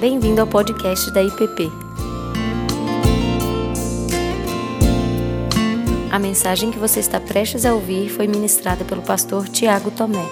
[0.00, 1.70] Bem-vindo ao podcast da IPP.
[6.10, 10.26] A mensagem que você está prestes a ouvir foi ministrada pelo pastor Tiago Tomé.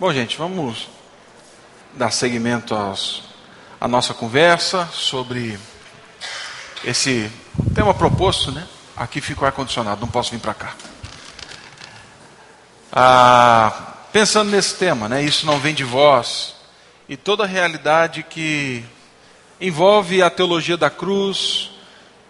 [0.00, 0.88] Bom, gente, vamos
[1.92, 3.22] dar seguimento aos,
[3.80, 5.56] à nossa conversa sobre
[6.84, 7.30] esse
[7.72, 8.66] tema proposto, né?
[8.96, 10.74] Aqui fica o ar-condicionado, não posso vir para cá.
[12.96, 15.20] Ah, pensando nesse tema, né?
[15.20, 16.54] Isso não vem de vós
[17.08, 18.84] e toda a realidade que
[19.60, 21.72] envolve a teologia da cruz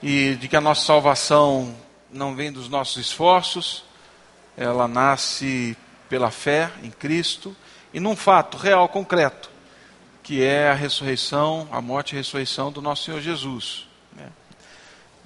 [0.03, 1.77] e de que a nossa salvação
[2.11, 3.85] não vem dos nossos esforços,
[4.57, 5.77] ela nasce
[6.09, 7.55] pela fé em Cristo
[7.93, 9.51] e num fato real, concreto,
[10.23, 13.87] que é a ressurreição, a morte e a ressurreição do nosso Senhor Jesus.
[14.17, 14.29] Né?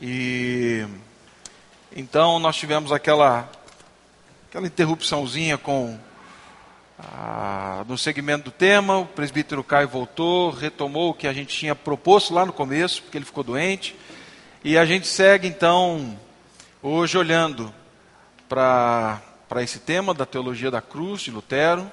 [0.00, 0.84] E
[1.94, 3.48] então nós tivemos aquela
[4.58, 5.96] aquela interrupçãozinha com
[6.98, 11.76] ah, no segmento do tema, o presbítero Caio voltou, retomou o que a gente tinha
[11.76, 13.94] proposto lá no começo, porque ele ficou doente,
[14.64, 16.18] e a gente segue então
[16.82, 17.72] hoje olhando
[18.48, 19.22] para
[19.58, 21.88] esse tema da teologia da cruz de Lutero,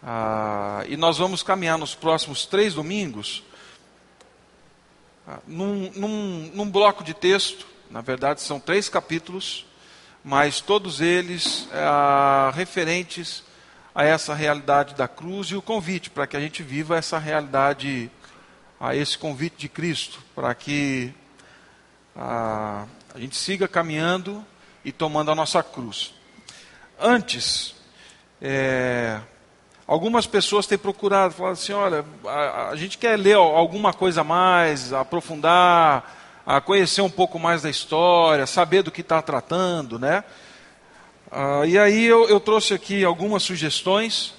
[0.00, 3.42] ah, e nós vamos caminhar nos próximos três domingos
[5.26, 9.66] ah, num, num, num bloco de texto, na verdade são três capítulos,
[10.24, 13.44] mas todos eles é, referentes
[13.94, 18.10] a essa realidade da cruz e o convite para que a gente viva essa realidade,
[18.80, 21.12] a esse convite de Cristo, para que
[22.16, 24.44] a, a gente siga caminhando
[24.84, 26.14] e tomando a nossa cruz.
[26.98, 27.74] Antes,
[28.40, 29.20] é,
[29.86, 34.24] algumas pessoas têm procurado, falado assim, olha, a, a gente quer ler alguma coisa a
[34.24, 36.13] mais, aprofundar,
[36.46, 40.22] a conhecer um pouco mais da história, saber do que está tratando, né?
[41.30, 44.34] Ah, e aí eu, eu trouxe aqui algumas sugestões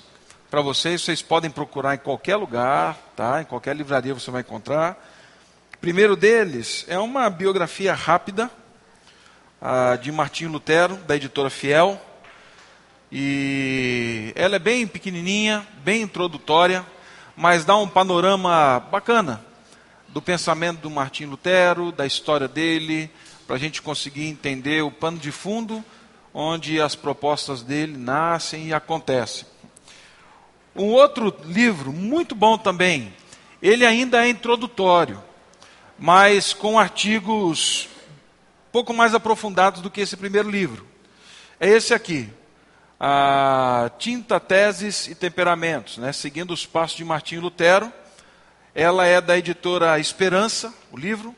[0.51, 1.01] para vocês.
[1.01, 3.41] Vocês podem procurar em qualquer lugar, tá?
[3.41, 4.95] Em qualquer livraria você vai encontrar.
[5.73, 8.51] O primeiro deles é uma biografia rápida
[9.59, 11.99] ah, de Martinho Lutero, da editora Fiel.
[13.11, 16.85] E ela é bem pequenininha, bem introdutória,
[17.35, 19.43] mas dá um panorama bacana
[20.15, 23.11] do pensamento do Martim Lutero, da história dele,
[23.45, 25.83] para a gente conseguir entender o pano de fundo
[26.33, 29.45] onde as propostas dele nascem e acontecem.
[30.73, 33.13] Um outro livro muito bom também,
[33.61, 35.21] ele ainda é introdutório,
[35.99, 37.89] mas com artigos
[38.71, 40.87] pouco mais aprofundados do que esse primeiro livro.
[41.59, 42.29] É esse aqui,
[42.97, 47.91] a Tinta, Teses e Temperamentos, né, seguindo os passos de Martim Lutero
[48.75, 51.33] ela é da editora Esperança, o livro,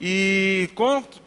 [0.00, 0.68] e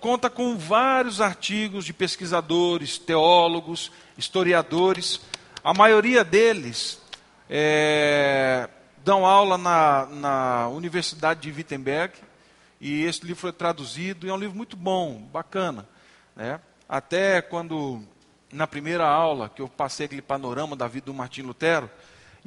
[0.02, 5.22] conta com vários artigos de pesquisadores, teólogos, historiadores.
[5.64, 7.02] A maioria deles
[7.50, 8.68] é,
[9.06, 12.14] dão aula na, na Universidade de Wittenberg,
[12.82, 15.88] e esse livro foi traduzido, e é um livro muito bom, bacana.
[16.36, 16.60] Né?
[16.90, 18.04] Até quando,
[18.52, 21.90] na primeira aula, que eu passei aquele panorama da vida do Martim Lutero,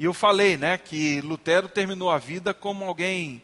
[0.01, 3.39] e eu falei, né, que Lutero terminou a vida como alguém,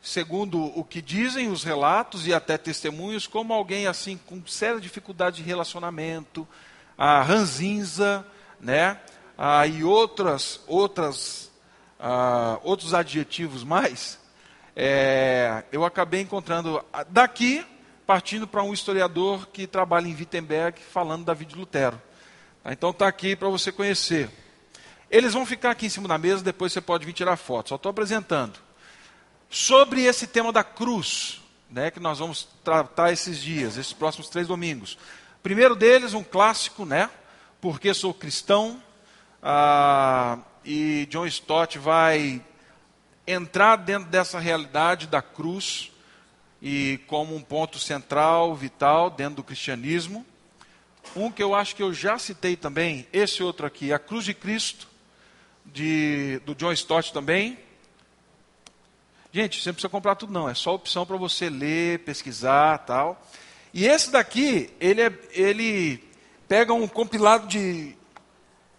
[0.00, 5.36] segundo o que dizem os relatos e até testemunhos, como alguém assim com séria dificuldade
[5.36, 6.48] de relacionamento,
[6.96, 8.26] a ranzinza,
[8.58, 8.98] né,
[9.36, 11.52] ah, e outras outras
[12.00, 14.18] ah, outros adjetivos mais.
[14.74, 17.62] É, eu acabei encontrando daqui
[18.06, 22.00] partindo para um historiador que trabalha em Wittenberg falando da vida de Lutero.
[22.64, 24.30] Então está aqui para você conhecer.
[25.12, 27.68] Eles vão ficar aqui em cima da mesa, depois você pode vir tirar foto.
[27.68, 28.58] Só estou apresentando.
[29.50, 34.48] Sobre esse tema da cruz, né, que nós vamos tratar esses dias, esses próximos três
[34.48, 34.96] domingos.
[35.42, 37.10] Primeiro deles, um clássico, né?
[37.60, 38.82] Porque sou cristão.
[39.42, 42.42] Ah, e John Stott vai
[43.26, 45.92] entrar dentro dessa realidade da cruz
[46.62, 50.24] e como um ponto central, vital, dentro do cristianismo.
[51.14, 54.32] Um que eu acho que eu já citei também, esse outro aqui, a cruz de
[54.32, 54.88] Cristo,
[55.64, 57.58] de, do John Stott também.
[59.32, 63.26] Gente, você não precisa comprar tudo não, é só opção para você ler, pesquisar tal.
[63.72, 66.04] E esse daqui, ele, é, ele
[66.46, 67.96] pega um compilado de,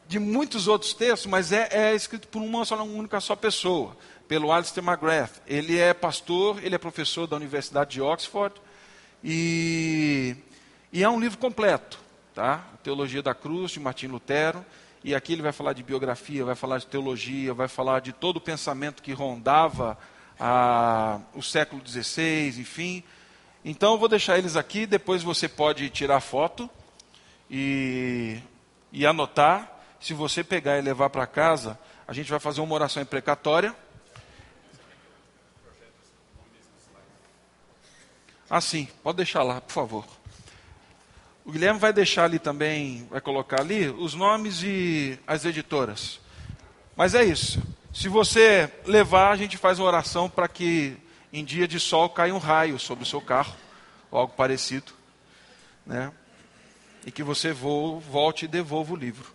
[0.08, 3.98] de muitos outros textos, mas é, é escrito por uma, só, uma única só pessoa,
[4.28, 5.42] pelo Alistair McGrath.
[5.48, 8.54] Ele é pastor, ele é professor da Universidade de Oxford,
[9.24, 10.36] e,
[10.92, 11.98] e é um livro completo,
[12.36, 12.64] tá?
[12.84, 14.64] Teologia da Cruz, de Martim Lutero.
[15.04, 18.38] E aqui ele vai falar de biografia, vai falar de teologia, vai falar de todo
[18.38, 19.98] o pensamento que rondava
[20.40, 23.04] a, o século XVI, enfim.
[23.66, 26.70] Então eu vou deixar eles aqui, depois você pode tirar foto
[27.52, 28.40] e,
[28.94, 29.70] e anotar.
[30.00, 31.78] Se você pegar e levar para casa,
[32.08, 33.76] a gente vai fazer uma oração imprecatória.
[38.50, 40.23] Assim, pode deixar lá, por favor.
[41.46, 46.20] O Guilherme vai deixar ali também, vai colocar ali os nomes e as editoras.
[46.96, 47.62] Mas é isso.
[47.94, 50.98] Se você levar, a gente faz uma oração para que
[51.34, 53.56] em dia de sol caia um raio sobre o seu carro,
[54.10, 54.94] ou algo parecido,
[55.86, 56.14] né?
[57.06, 59.30] E que você volte e devolva o livro.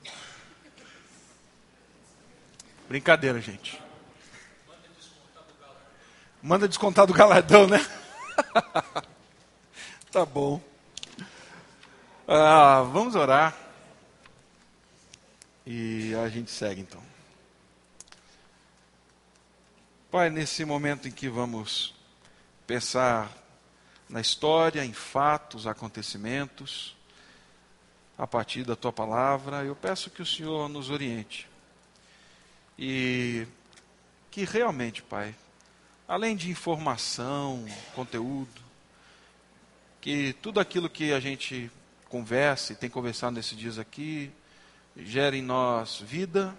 [2.89, 3.79] Brincadeira, gente.
[6.43, 7.85] Manda descontar do galardão, né?
[10.11, 10.63] tá bom.
[12.31, 13.57] Ah, vamos orar.
[15.65, 17.03] E a gente segue então.
[20.11, 21.95] Pai, nesse momento em que vamos
[22.67, 23.33] pensar
[24.11, 26.95] na história, em fatos, acontecimentos,
[28.19, 31.49] a partir da tua palavra, eu peço que o Senhor nos oriente.
[32.79, 33.47] E
[34.31, 35.35] que realmente, Pai,
[36.07, 37.65] além de informação,
[37.95, 38.61] conteúdo,
[39.99, 41.71] que tudo aquilo que a gente
[42.09, 44.33] conversa e tem conversado nesses dias aqui,
[44.97, 46.57] gere em nós vida,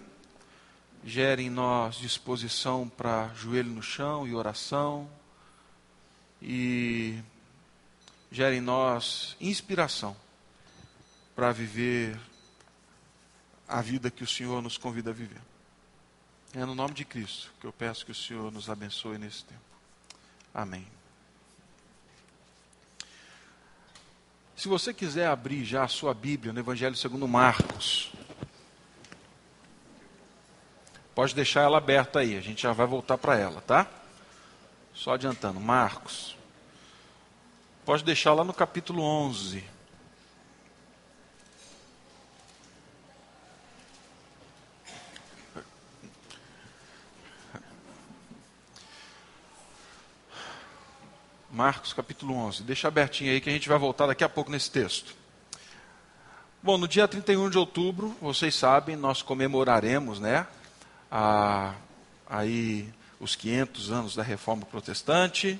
[1.04, 5.10] gere em nós disposição para joelho no chão e oração,
[6.40, 7.18] e
[8.30, 10.16] gere em nós inspiração
[11.34, 12.18] para viver
[13.68, 15.40] a vida que o Senhor nos convida a viver.
[16.54, 19.60] É no nome de Cristo que eu peço que o Senhor nos abençoe nesse tempo.
[20.52, 20.99] Amém.
[24.60, 28.12] Se você quiser abrir já a sua Bíblia no Evangelho segundo Marcos,
[31.14, 33.86] Pode deixar ela aberta aí, a gente já vai voltar para ela, tá?
[34.92, 36.36] Só adiantando, Marcos.
[37.86, 39.64] Pode deixar lá no capítulo 11.
[51.52, 52.62] Marcos capítulo 11.
[52.62, 55.16] Deixa abertinho aí que a gente vai voltar daqui a pouco nesse texto.
[56.62, 60.46] Bom, no dia 31 de outubro, vocês sabem, nós comemoraremos, né,
[61.10, 61.74] a,
[62.28, 62.88] aí
[63.18, 65.58] os 500 anos da Reforma Protestante.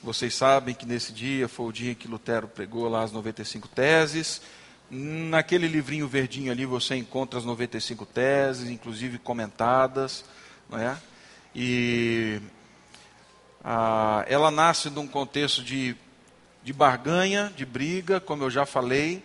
[0.00, 3.66] Vocês sabem que nesse dia foi o dia em que Lutero pregou lá as 95
[3.66, 4.42] teses.
[4.90, 10.24] Naquele livrinho verdinho ali você encontra as 95 teses, inclusive comentadas.
[10.68, 10.96] Não é?
[11.54, 12.40] E
[13.62, 15.96] a, ela nasce de um contexto de,
[16.62, 19.24] de barganha, de briga, como eu já falei.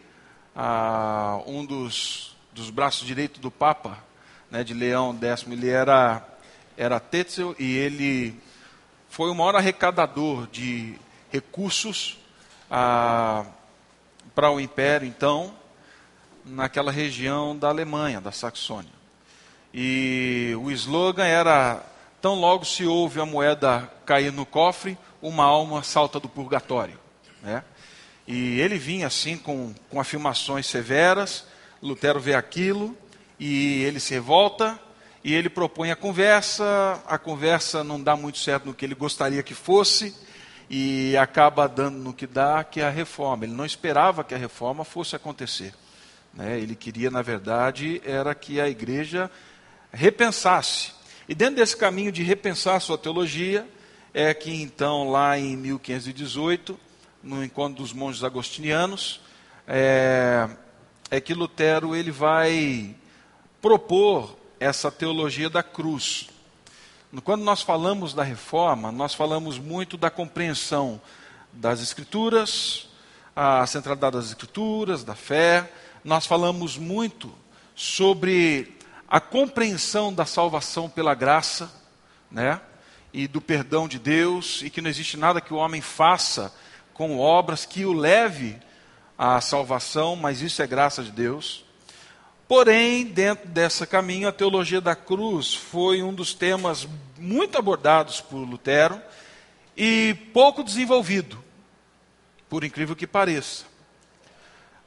[0.55, 4.03] A, um dos, dos braços direitos do Papa,
[4.49, 6.25] né, de Leão X, ele era,
[6.75, 8.39] era Tetzel e ele
[9.09, 10.95] foi o maior arrecadador de
[11.31, 12.17] recursos
[12.69, 13.45] ah,
[14.35, 15.53] para o Império, então,
[16.45, 18.91] naquela região da Alemanha, da Saxônia.
[19.73, 21.83] E o slogan era:
[22.27, 26.99] tão logo se ouve a moeda cair no cofre, uma alma salta do purgatório.
[27.41, 27.63] Né?
[28.27, 31.45] E ele vinha assim com, com afirmações severas,
[31.81, 32.97] Lutero vê aquilo
[33.39, 34.77] e ele se revolta
[35.23, 37.01] e ele propõe a conversa.
[37.07, 40.13] A conversa não dá muito certo no que ele gostaria que fosse
[40.69, 43.45] e acaba dando no que dá, que é a reforma.
[43.45, 45.73] Ele não esperava que a reforma fosse acontecer.
[46.33, 46.59] Né?
[46.59, 49.31] Ele queria, na verdade, era que a igreja
[49.93, 50.96] repensasse.
[51.29, 53.67] E dentro desse caminho de repensar sua teologia,
[54.13, 56.79] é que então, lá em 1518,
[57.21, 59.19] no encontro dos monges agostinianos,
[59.67, 60.47] é,
[61.11, 62.95] é que Lutero ele vai
[63.61, 66.29] propor essa teologia da cruz.
[67.25, 71.01] Quando nós falamos da reforma, nós falamos muito da compreensão
[71.51, 72.87] das Escrituras,
[73.35, 75.69] a centralidade das Escrituras, da fé.
[76.05, 77.33] Nós falamos muito
[77.75, 78.76] sobre
[79.07, 81.71] a compreensão da salvação pela graça,
[82.29, 82.59] né?
[83.13, 86.53] E do perdão de Deus, e que não existe nada que o homem faça
[86.93, 88.57] com obras que o leve
[89.17, 91.63] à salvação, mas isso é graça de Deus.
[92.47, 96.87] Porém, dentro dessa caminho, a teologia da cruz foi um dos temas
[97.17, 99.01] muito abordados por Lutero
[99.75, 101.43] e pouco desenvolvido,
[102.49, 103.65] por incrível que pareça.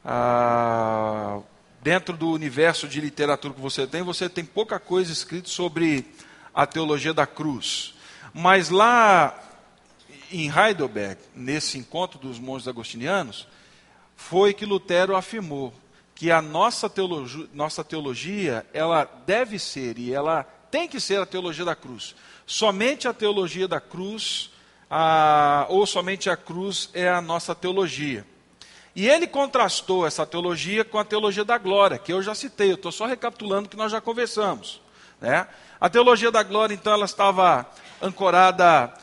[0.03, 1.39] Ah,
[1.81, 6.05] dentro do universo de literatura que você tem, você tem pouca coisa escrita sobre
[6.53, 7.93] a teologia da cruz.
[8.33, 9.37] Mas lá
[10.31, 13.47] em Heidelberg, nesse encontro dos monges agostinianos,
[14.15, 15.73] foi que Lutero afirmou
[16.13, 21.25] que a nossa teologia, nossa teologia, ela deve ser e ela tem que ser a
[21.25, 22.15] teologia da cruz.
[22.45, 24.51] Somente a teologia da cruz,
[24.89, 28.25] a, ou somente a cruz é a nossa teologia.
[28.95, 32.75] E ele contrastou essa teologia com a teologia da glória, que eu já citei, eu
[32.75, 34.81] estou só recapitulando o que nós já conversamos.
[35.19, 35.47] Né?
[35.79, 37.65] A teologia da glória, então, ela estava
[38.01, 38.93] ancorada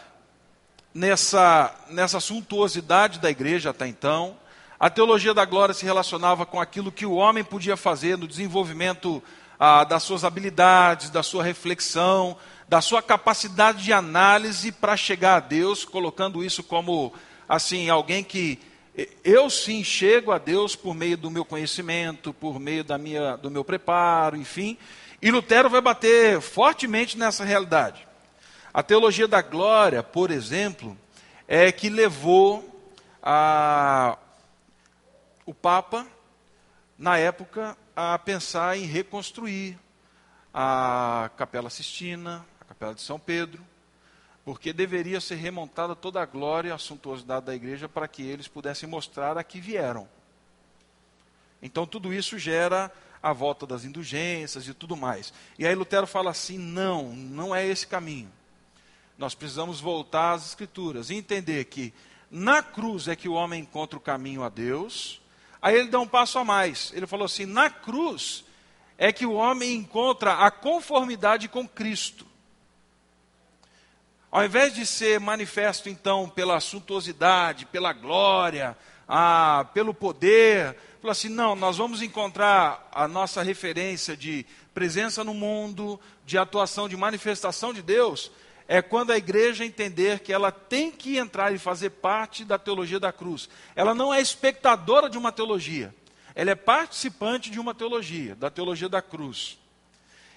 [0.93, 4.37] nessa, nessa suntuosidade da igreja até então.
[4.79, 9.23] A teologia da glória se relacionava com aquilo que o homem podia fazer no desenvolvimento
[9.59, 12.37] ah, das suas habilidades, da sua reflexão,
[12.69, 17.13] da sua capacidade de análise para chegar a Deus, colocando isso como
[17.49, 18.61] assim alguém que
[19.23, 23.51] eu sim chego a Deus por meio do meu conhecimento, por meio da minha, do
[23.51, 24.77] meu preparo, enfim.
[25.23, 28.07] E Lutero vai bater fortemente nessa realidade.
[28.73, 30.97] A teologia da glória, por exemplo,
[31.47, 34.19] é que levou a,
[35.47, 36.07] o Papa,
[36.99, 39.79] na época, a pensar em reconstruir
[40.53, 43.65] a Capela Sistina, a Capela de São Pedro,
[44.49, 48.49] porque deveria ser remontada toda a glória e a suntuosidade da igreja para que eles
[48.49, 50.09] pudessem mostrar a que vieram.
[51.61, 52.91] Então tudo isso gera
[53.23, 55.35] a volta das indulgências e tudo mais.
[55.59, 58.33] E aí Lutero fala assim: não, não é esse caminho.
[59.19, 61.93] Nós precisamos voltar às Escrituras e entender que
[62.31, 65.21] na cruz é que o homem encontra o caminho a Deus.
[65.61, 66.91] Aí ele dá um passo a mais.
[66.95, 68.47] Ele falou assim: na cruz
[68.97, 72.28] é que o homem encontra a conformidade com Cristo.
[74.31, 78.77] Ao invés de ser manifesto, então, pela suntuosidade, pela glória,
[79.09, 84.45] ah, pelo poder, falou assim: não, nós vamos encontrar a nossa referência de
[84.75, 88.31] presença no mundo, de atuação, de manifestação de Deus,
[88.69, 93.01] é quando a igreja entender que ela tem que entrar e fazer parte da teologia
[93.01, 93.49] da cruz.
[93.75, 95.95] Ela não é espectadora de uma teologia,
[96.35, 99.59] ela é participante de uma teologia, da teologia da cruz.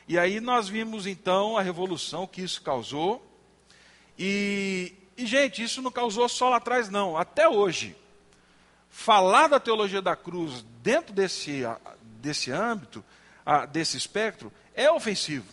[0.08, 3.31] E aí nós vimos então a revolução que isso causou.
[4.24, 7.96] E, e gente, isso não causou só lá atrás, não, até hoje
[8.88, 11.64] falar da teologia da cruz dentro desse,
[12.22, 13.04] desse âmbito,
[13.72, 15.48] desse espectro, é ofensivo.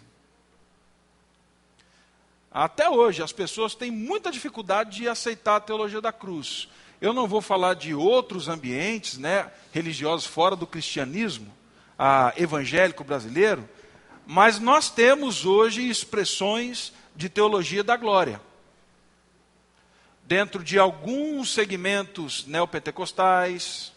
[2.51, 6.69] Até hoje, as pessoas têm muita dificuldade de aceitar a teologia da cruz.
[7.01, 11.51] Eu não vou falar de outros ambientes né, religiosos fora do cristianismo
[12.37, 13.67] evangélico brasileiro,
[14.27, 18.47] mas nós temos hoje expressões de teologia da glória
[20.29, 23.95] dentro de alguns segmentos neopentecostais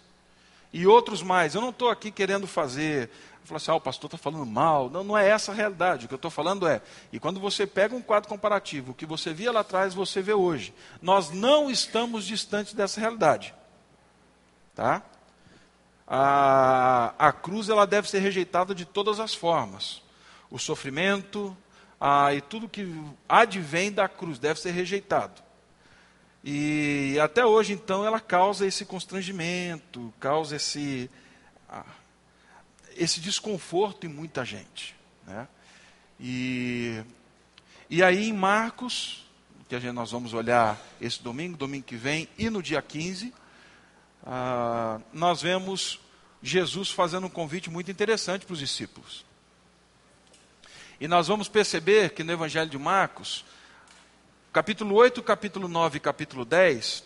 [0.71, 1.53] e outros mais.
[1.53, 3.09] Eu não estou aqui querendo fazer,
[3.43, 4.89] falar assim, ah, o pastor está falando mal.
[4.89, 6.05] Não, não é essa a realidade.
[6.05, 9.05] O que eu estou falando é, e quando você pega um quadro comparativo, o que
[9.05, 10.73] você via lá atrás, você vê hoje.
[11.01, 13.53] Nós não estamos distantes dessa realidade.
[14.73, 15.03] Tá?
[16.07, 20.01] A, a cruz ela deve ser rejeitada de todas as formas.
[20.49, 21.55] O sofrimento
[22.33, 25.50] e tudo que advém da cruz deve ser rejeitado.
[26.43, 31.09] E até hoje, então, ela causa esse constrangimento, causa esse,
[32.95, 34.95] esse desconforto em muita gente.
[35.25, 35.47] Né?
[36.19, 37.03] E,
[37.89, 39.25] e aí, em Marcos,
[39.69, 43.33] que gente, nós vamos olhar esse domingo, domingo que vem, e no dia 15,
[44.25, 45.99] ah, nós vemos
[46.41, 49.23] Jesus fazendo um convite muito interessante para os discípulos.
[50.99, 53.45] E nós vamos perceber que no Evangelho de Marcos,
[54.51, 57.05] capítulo 8, capítulo 9 e capítulo 10,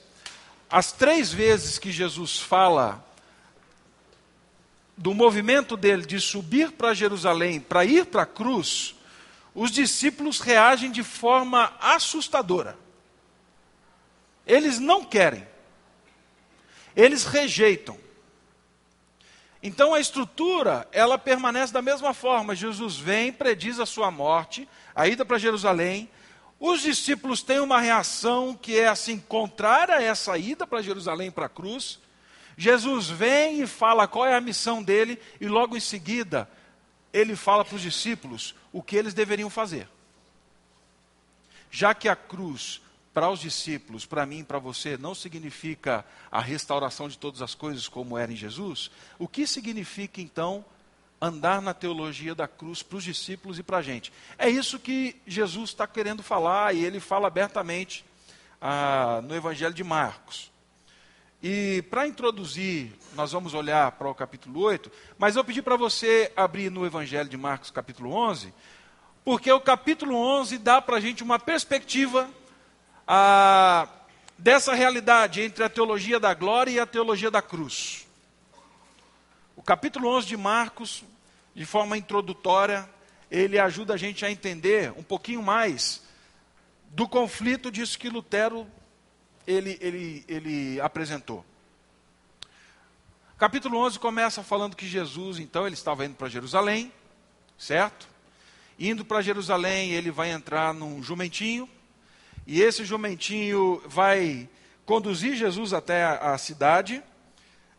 [0.68, 3.06] as três vezes que Jesus fala
[4.98, 8.96] do movimento dele de subir para Jerusalém, para ir para a cruz,
[9.54, 12.76] os discípulos reagem de forma assustadora.
[14.48, 15.48] Eles não querem.
[16.96, 17.98] Eles rejeitam.
[19.62, 22.56] Então a estrutura, ela permanece da mesma forma.
[22.56, 26.10] Jesus vem, prediz a sua morte, a ida para Jerusalém,
[26.60, 31.48] os discípulos têm uma reação que é assim contrária a essa ida para Jerusalém para
[31.48, 32.00] a cruz.
[32.58, 36.50] Jesus vem e fala qual é a missão dele e logo em seguida
[37.12, 39.88] ele fala para os discípulos o que eles deveriam fazer.
[41.70, 42.82] Já que a cruz
[43.14, 47.56] para os discípulos, para mim e para você, não significa a restauração de todas as
[47.56, 50.66] coisas como era em Jesus, o que significa então
[51.22, 54.12] andar na teologia da cruz para os discípulos e para a gente.
[54.38, 58.06] É isso que Jesus está querendo falar e ele fala abertamente
[58.62, 60.52] ah, no Evangelho de Marcos.
[61.42, 66.32] E para introduzir, nós vamos olhar para o capítulo 8, mas eu pedi para você
[66.36, 68.54] abrir no Evangelho de Marcos, capítulo 11,
[69.24, 72.30] porque o capítulo 11 dá para a gente uma perspectiva
[73.08, 73.88] ah,
[74.38, 78.05] dessa realidade entre a teologia da glória e a teologia da cruz.
[79.56, 81.04] O capítulo 11 de Marcos
[81.56, 82.88] de forma introdutória,
[83.32, 86.04] ele ajuda a gente a entender um pouquinho mais
[86.90, 88.68] do conflito disso que Lutero
[89.48, 91.46] ele, ele, ele apresentou.
[93.38, 96.92] Capítulo 11 começa falando que Jesus, então, ele estava indo para Jerusalém,
[97.58, 98.08] certo?
[98.80, 101.70] Indo para Jerusalém, ele vai entrar num jumentinho,
[102.48, 104.50] e esse jumentinho vai
[104.86, 107.04] conduzir Jesus até a, a cidade.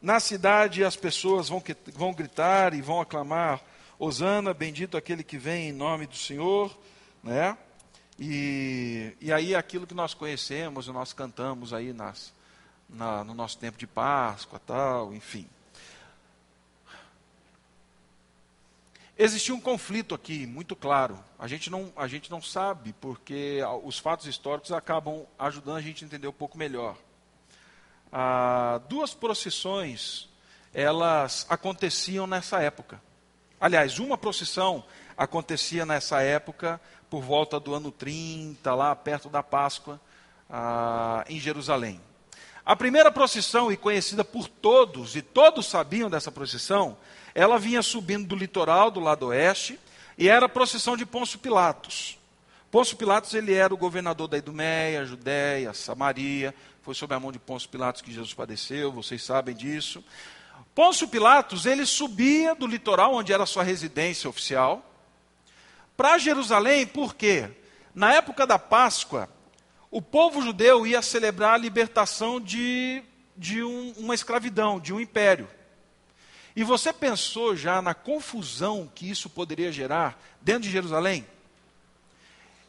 [0.07, 1.61] Na cidade, as pessoas vão,
[1.93, 3.61] vão gritar e vão aclamar:
[3.99, 6.79] Hosana, bendito aquele que vem em nome do Senhor,
[7.25, 7.59] né?
[8.17, 12.33] E, e aí aquilo que nós conhecemos, nós cantamos aí nas,
[12.89, 15.45] na, no nosso tempo de Páscoa, tal, enfim.
[19.19, 21.19] Existia um conflito aqui, muito claro.
[21.37, 26.05] A gente não, a gente não sabe, porque os fatos históricos acabam ajudando a gente
[26.05, 26.97] a entender um pouco melhor.
[28.19, 30.27] Ah, duas procissões,
[30.73, 32.99] elas aconteciam nessa época.
[33.61, 34.83] Aliás, uma procissão
[35.19, 36.81] acontecia nessa época,
[37.11, 40.01] por volta do ano 30, lá perto da Páscoa,
[40.49, 42.01] ah, em Jerusalém.
[42.65, 46.97] A primeira procissão, e conhecida por todos, e todos sabiam dessa procissão,
[47.35, 49.79] ela vinha subindo do litoral, do lado oeste,
[50.17, 52.19] e era a procissão de Pôncio Pilatos.
[52.71, 56.55] Pôncio Pilatos ele era o governador da Idumeia, Judéia, Samaria.
[56.87, 60.05] Foi sob a mão de Pôncio Pilatos que Jesus padeceu, vocês sabem disso.
[60.73, 64.89] Pôncio Pilatos ele subia do litoral, onde era sua residência oficial,
[65.97, 67.51] para Jerusalém, por quê?
[67.93, 69.29] Na época da Páscoa,
[69.91, 73.03] o povo judeu ia celebrar a libertação de,
[73.37, 75.49] de um, uma escravidão, de um império.
[76.55, 81.27] E você pensou já na confusão que isso poderia gerar dentro de Jerusalém?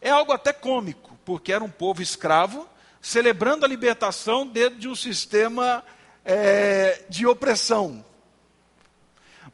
[0.02, 2.68] É algo até cômico, porque era um povo escravo
[3.08, 5.82] celebrando a libertação dentro de um sistema
[6.26, 8.04] é, de opressão.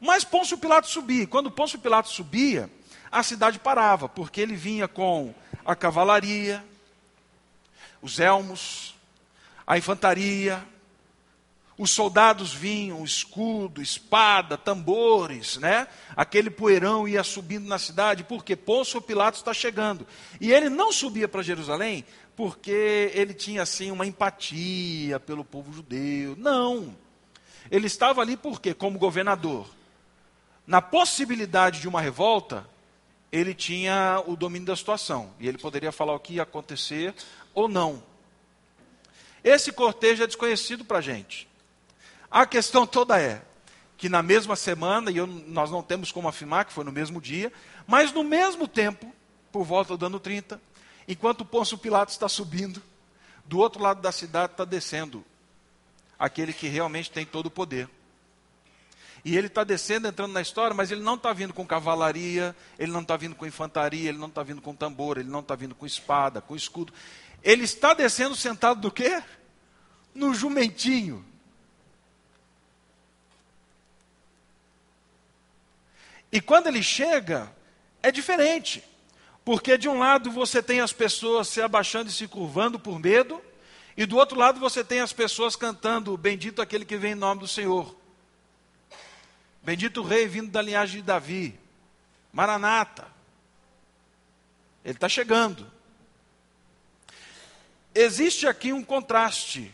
[0.02, 1.28] Mas Pôncio Pilatos subia.
[1.28, 2.68] Quando Pôncio Pilatos subia,
[3.12, 6.66] a cidade parava, porque ele vinha com a cavalaria,
[8.02, 8.96] os elmos,
[9.68, 10.60] a infantaria,
[11.78, 15.88] os soldados vinham, escudo, espada, tambores, né?
[16.16, 20.08] Aquele poeirão ia subindo na cidade, porque Pôncio Pilatos está chegando.
[20.42, 22.04] E ele não subia para Jerusalém
[22.36, 26.36] porque ele tinha assim uma empatia pelo povo judeu.
[26.38, 26.96] Não.
[27.70, 29.68] Ele estava ali porque como governador.
[30.66, 32.68] Na possibilidade de uma revolta,
[33.32, 37.14] ele tinha o domínio da situação e ele poderia falar o que ia acontecer
[37.54, 38.02] ou não.
[39.44, 41.48] Esse cortejo é desconhecido para a gente.
[42.32, 43.42] A questão toda é
[43.98, 47.22] que na mesma semana, e eu, nós não temos como afirmar que foi no mesmo
[47.22, 47.52] dia,
[47.86, 49.14] mas no mesmo tempo,
[49.52, 50.60] por volta do ano 30,
[51.08, 52.82] enquanto Pôncio Pilatos está subindo,
[53.46, 55.24] do outro lado da cidade está descendo
[56.18, 57.90] aquele que realmente tem todo o poder.
[59.26, 62.92] E ele está descendo, entrando na história, mas ele não está vindo com cavalaria, ele
[62.92, 65.74] não está vindo com infantaria, ele não está vindo com tambor, ele não está vindo
[65.74, 66.94] com espada, com escudo.
[67.42, 69.24] Ele está descendo sentado do quê?
[70.14, 71.26] No jumentinho.
[76.32, 77.50] E quando ele chega,
[78.02, 78.84] é diferente.
[79.46, 83.42] Porque de um lado você tem as pessoas se abaixando e se curvando por medo,
[83.96, 87.42] e do outro lado você tem as pessoas cantando: Bendito aquele que vem em nome
[87.42, 87.96] do Senhor.
[89.62, 91.60] Bendito o rei vindo da linhagem de Davi.
[92.32, 93.08] Maranata.
[94.84, 95.72] Ele está chegando.
[97.96, 99.72] Existe aqui um contraste.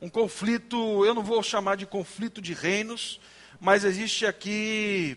[0.00, 3.18] Um conflito, eu não vou chamar de conflito de reinos,
[3.58, 5.16] mas existe aqui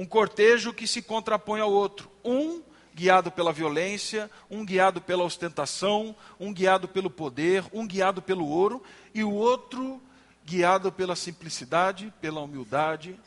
[0.00, 2.10] um cortejo que se contrapõe ao outro.
[2.24, 2.62] Um
[2.94, 8.82] guiado pela violência, um guiado pela ostentação, um guiado pelo poder, um guiado pelo ouro,
[9.14, 10.00] e o outro
[10.42, 13.20] guiado pela simplicidade, pela humildade,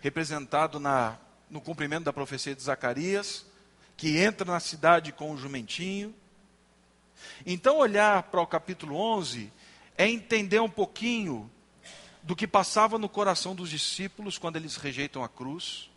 [0.00, 1.18] representado na,
[1.50, 3.44] no cumprimento da profecia de Zacarias,
[3.96, 6.14] que entra na cidade com o jumentinho.
[7.44, 9.52] Então, olhar para o capítulo 11
[9.98, 11.50] é entender um pouquinho
[12.22, 15.90] do que passava no coração dos discípulos quando eles rejeitam a cruz,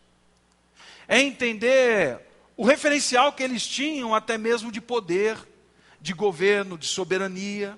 [1.07, 2.19] é entender
[2.55, 5.37] o referencial que eles tinham até mesmo de poder,
[6.01, 7.77] de governo, de soberania.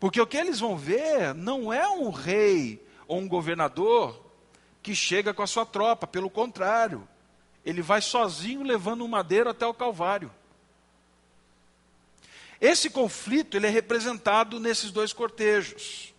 [0.00, 4.20] Porque o que eles vão ver não é um rei ou um governador
[4.82, 7.06] que chega com a sua tropa, pelo contrário,
[7.64, 10.32] ele vai sozinho levando um madeiro até o Calvário.
[12.60, 16.11] Esse conflito ele é representado nesses dois cortejos.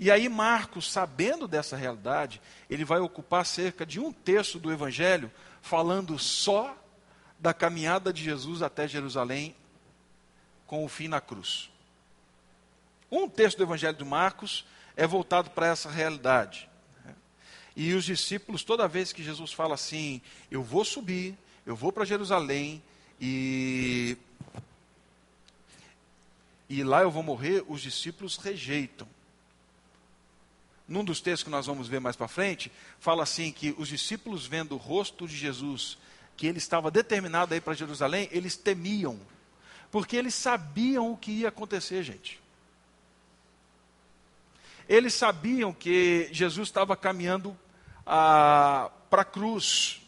[0.00, 5.30] E aí, Marcos, sabendo dessa realidade, ele vai ocupar cerca de um terço do Evangelho
[5.60, 6.76] falando só
[7.38, 9.54] da caminhada de Jesus até Jerusalém
[10.66, 11.70] com o fim na cruz.
[13.10, 14.64] Um terço do Evangelho de Marcos
[14.96, 16.68] é voltado para essa realidade.
[17.74, 22.04] E os discípulos, toda vez que Jesus fala assim, eu vou subir, eu vou para
[22.04, 22.82] Jerusalém
[23.20, 24.16] e
[26.68, 29.08] e lá eu vou morrer, os discípulos rejeitam.
[30.88, 34.46] Num dos textos que nós vamos ver mais para frente, fala assim que os discípulos
[34.46, 35.98] vendo o rosto de Jesus,
[36.36, 39.20] que ele estava determinado a ir para Jerusalém, eles temiam,
[39.90, 42.40] porque eles sabiam o que ia acontecer, gente.
[44.88, 47.56] Eles sabiam que Jesus estava caminhando
[48.06, 50.00] ah, para a cruz.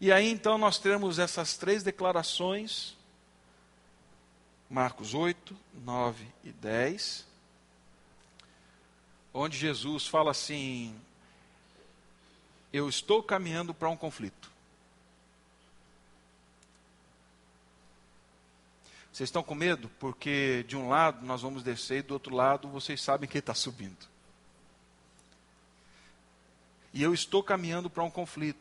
[0.00, 2.96] E aí então nós temos essas três declarações,
[4.70, 7.26] Marcos 8, 9 e 10,
[9.34, 10.98] onde Jesus fala assim:
[12.72, 14.54] Eu estou caminhando para um conflito.
[19.12, 19.88] Vocês estão com medo?
[20.00, 23.54] Porque de um lado nós vamos descer e do outro lado vocês sabem que está
[23.54, 24.08] subindo.
[26.92, 28.58] E eu estou caminhando para um conflito.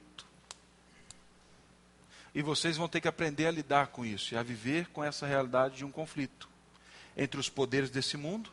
[2.35, 5.27] E vocês vão ter que aprender a lidar com isso e a viver com essa
[5.27, 6.49] realidade de um conflito
[7.15, 8.51] entre os poderes desse mundo.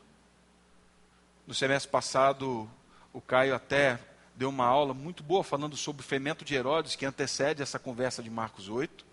[1.51, 2.71] No semestre passado,
[3.13, 3.99] o Caio até
[4.37, 8.23] deu uma aula muito boa falando sobre o fermento de Herodes, que antecede essa conversa
[8.23, 9.05] de Marcos 8.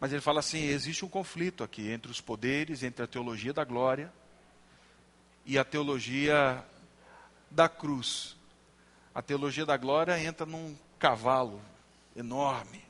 [0.00, 3.62] Mas ele fala assim: existe um conflito aqui entre os poderes, entre a teologia da
[3.62, 4.12] glória
[5.44, 6.64] e a teologia
[7.52, 8.36] da cruz.
[9.14, 11.62] A teologia da glória entra num cavalo
[12.16, 12.82] enorme,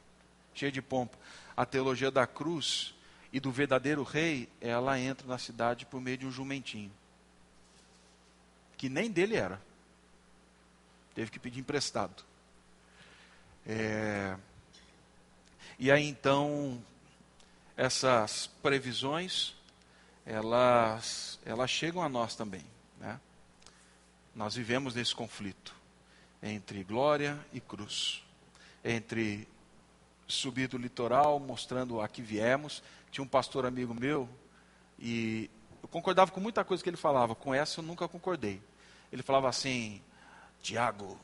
[0.54, 1.18] cheio de pompa.
[1.54, 2.94] A teologia da cruz
[3.30, 6.90] e do verdadeiro rei, ela entra na cidade por meio de um jumentinho.
[8.76, 9.60] Que nem dele era.
[11.14, 12.22] Teve que pedir emprestado.
[13.66, 14.36] É...
[15.78, 16.82] E aí então
[17.76, 19.54] essas previsões,
[20.24, 22.64] elas, elas chegam a nós também.
[22.98, 23.20] Né?
[24.34, 25.74] Nós vivemos nesse conflito
[26.42, 28.22] entre glória e cruz,
[28.84, 29.46] entre
[30.26, 32.82] subir do litoral, mostrando a que viemos.
[33.10, 34.28] Tinha um pastor amigo meu,
[34.98, 35.50] e
[35.86, 38.60] eu concordava com muita coisa que ele falava, com essa eu nunca concordei.
[39.12, 40.02] Ele falava assim:
[40.60, 41.16] Tiago,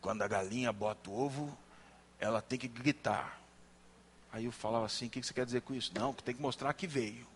[0.00, 1.56] quando a galinha bota o ovo,
[2.18, 3.38] ela tem que gritar.
[4.32, 5.92] Aí eu falava assim: o que você quer dizer com isso?
[5.94, 7.26] Não, que tem que mostrar que veio.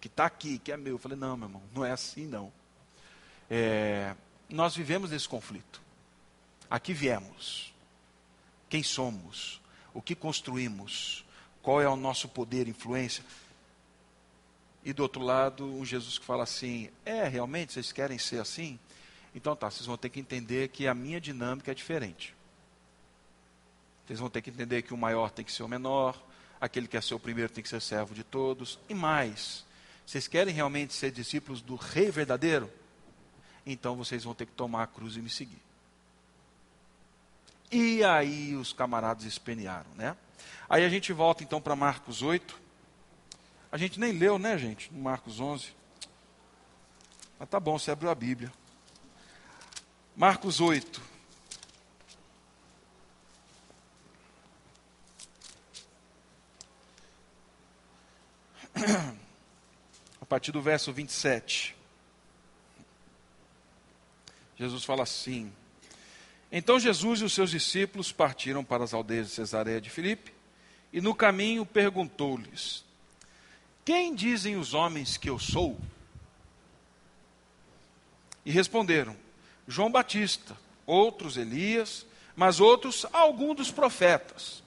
[0.00, 0.94] Que está aqui, que é meu.
[0.94, 2.52] Eu falei: não, meu irmão, não é assim não.
[3.50, 4.14] É,
[4.48, 5.82] nós vivemos nesse conflito.
[6.70, 7.74] Aqui viemos.
[8.68, 9.60] Quem somos?
[9.92, 11.24] O que construímos?
[11.60, 13.24] Qual é o nosso poder, influência?
[14.84, 18.78] E do outro lado, um Jesus que fala assim: é, realmente vocês querem ser assim?
[19.34, 22.34] Então tá, vocês vão ter que entender que a minha dinâmica é diferente.
[24.06, 26.20] Vocês vão ter que entender que o maior tem que ser o menor,
[26.60, 28.78] aquele que é ser o primeiro tem que ser servo de todos.
[28.88, 29.64] E mais,
[30.04, 32.70] vocês querem realmente ser discípulos do Rei verdadeiro?
[33.64, 35.62] Então vocês vão ter que tomar a cruz e me seguir.
[37.70, 40.16] E aí os camaradas espenearam, né?
[40.68, 42.69] Aí a gente volta então para Marcos 8.
[43.72, 44.92] A gente nem leu, né, gente?
[44.92, 45.72] No Marcos 11.
[47.38, 48.52] Mas tá bom, você abriu a Bíblia.
[50.16, 51.00] Marcos 8.
[60.20, 61.76] a partir do verso 27.
[64.56, 65.52] Jesus fala assim:
[66.50, 70.32] Então Jesus e os seus discípulos partiram para as aldeias de Cesareia de Filipe,
[70.92, 72.84] e no caminho perguntou-lhes:
[73.84, 75.78] Quem dizem os homens que eu sou?
[78.44, 79.16] E responderam:
[79.66, 84.62] João Batista, outros Elias, mas outros algum dos profetas.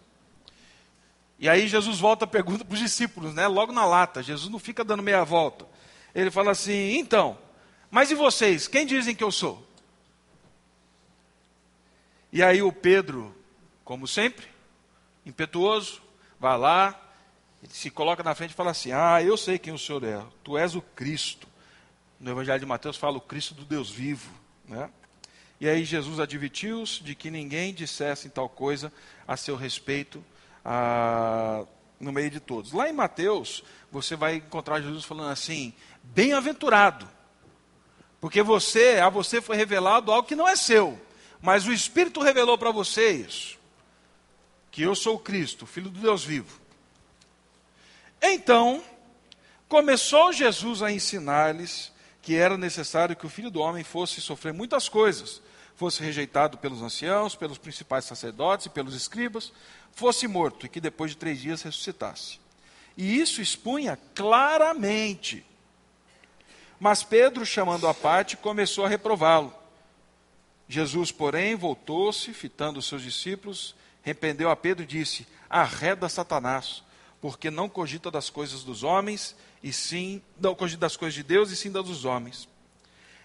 [1.39, 3.47] E aí Jesus volta a pergunta para os discípulos, né?
[3.47, 4.23] Logo na lata.
[4.23, 5.65] Jesus não fica dando meia volta.
[6.15, 7.37] Ele fala assim: então,
[7.91, 8.67] mas e vocês?
[8.67, 9.65] Quem dizem que eu sou?
[12.31, 13.35] E aí o Pedro,
[13.83, 14.47] como sempre,
[15.25, 16.01] impetuoso,
[16.39, 16.99] vai lá,
[17.63, 20.21] ele se coloca na frente e fala assim: Ah, eu sei quem o Senhor é.
[20.43, 21.47] Tu és o Cristo.
[22.19, 24.29] No Evangelho de Mateus fala o Cristo do Deus vivo,
[24.67, 24.89] né?
[25.59, 28.91] E aí Jesus advertiu-os de que ninguém dissesse tal coisa
[29.25, 30.23] a seu respeito
[30.63, 31.65] ah,
[31.99, 32.73] no meio de todos.
[32.73, 35.73] Lá em Mateus, você vai encontrar Jesus falando assim:
[36.03, 37.09] bem-aventurado,
[38.19, 40.99] porque você, a você foi revelado algo que não é seu,
[41.41, 43.57] mas o Espírito revelou para você isso,
[44.69, 46.62] que eu sou Cristo, Filho do Deus vivo.
[48.25, 48.81] Então,
[49.67, 54.87] começou Jesus a ensinar-lhes que era necessário que o Filho do Homem fosse sofrer muitas
[54.87, 55.41] coisas,
[55.75, 59.51] fosse rejeitado pelos anciãos, pelos principais sacerdotes e pelos escribas,
[59.91, 62.39] fosse morto e que depois de três dias ressuscitasse.
[62.95, 65.45] E isso expunha claramente.
[66.79, 69.53] Mas Pedro, chamando a parte, começou a reprová-lo.
[70.67, 76.83] Jesus, porém, voltou-se, fitando os seus discípulos, repreendeu a Pedro e disse: Arreda Satanás,
[77.23, 79.33] porque não cogita das coisas dos homens,
[79.63, 82.49] e sim, não cogita das coisas de Deus, e sim das dos homens.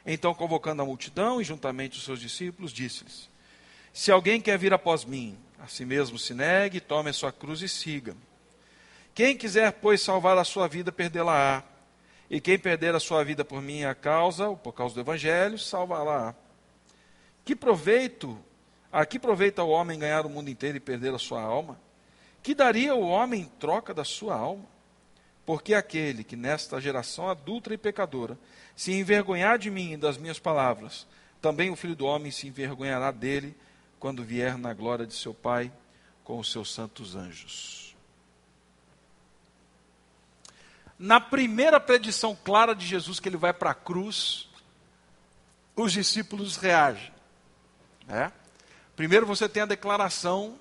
[0.07, 3.29] Então, convocando a multidão e juntamente os seus discípulos, disse-lhes:
[3.93, 7.61] Se alguém quer vir após mim, a si mesmo se negue, tome a sua cruz
[7.61, 8.17] e siga.
[9.17, 11.65] Quem quiser, pois, salvar a sua vida, perdê-la-á.
[12.31, 16.37] E quem perder a sua vida por minha causa, ou por causa do Evangelho, salvá-la-á.
[17.45, 18.39] Que proveito,
[18.93, 21.88] a que proveita o homem ganhar o mundo inteiro e perder a sua alma?
[22.42, 24.64] Que daria o homem em troca da sua alma?
[25.44, 28.38] Porque aquele que nesta geração adulta e pecadora
[28.77, 31.07] se envergonhar de mim e das minhas palavras,
[31.40, 33.57] também o filho do homem se envergonhará dele
[33.98, 35.72] quando vier na glória de seu Pai
[36.22, 37.96] com os seus santos anjos.
[40.98, 44.48] Na primeira predição clara de Jesus, que ele vai para a cruz,
[45.74, 47.12] os discípulos reagem.
[48.07, 48.33] Né?
[48.96, 50.59] Primeiro você tem a declaração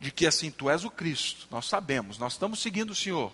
[0.00, 3.32] de que assim, tu és o Cristo, nós sabemos, nós estamos seguindo o Senhor.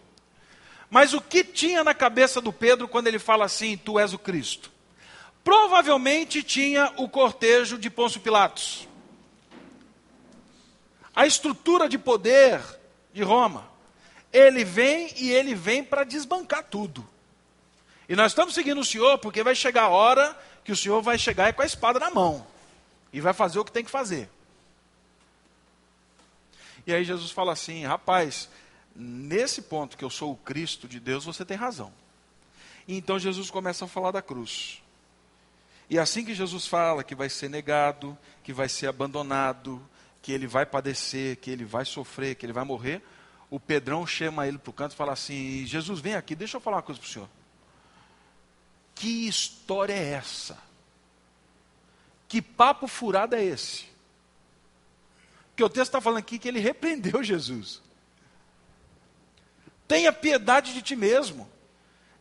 [0.91, 4.19] Mas o que tinha na cabeça do Pedro quando ele fala assim, tu és o
[4.19, 4.71] Cristo?
[5.43, 8.89] Provavelmente tinha o cortejo de Pôncio Pilatos.
[11.15, 12.61] A estrutura de poder
[13.13, 13.69] de Roma.
[14.33, 17.07] Ele vem e ele vem para desbancar tudo.
[18.09, 21.19] E nós estamos seguindo o Senhor porque vai chegar a hora que o Senhor vai
[21.19, 22.47] chegar com a espada na mão
[23.13, 24.29] e vai fazer o que tem que fazer.
[26.87, 28.49] E aí Jesus fala assim: rapaz,
[28.95, 31.93] nesse ponto que eu sou o Cristo de Deus, você tem razão.
[32.87, 34.83] E então Jesus começa a falar da cruz.
[35.89, 39.83] E assim que Jesus fala que vai ser negado, que vai ser abandonado,
[40.23, 43.03] que ele vai padecer, que ele vai sofrer, que ele vai morrer,
[43.51, 46.61] o Pedrão chama ele para o canto e fala assim: Jesus, vem aqui, deixa eu
[46.61, 47.29] falar uma coisa para o senhor.
[48.95, 50.59] Que história é essa?
[52.29, 53.94] Que papo furado é esse?
[55.55, 57.81] Porque o texto está falando aqui que ele repreendeu Jesus.
[59.87, 61.49] Tenha piedade de ti mesmo.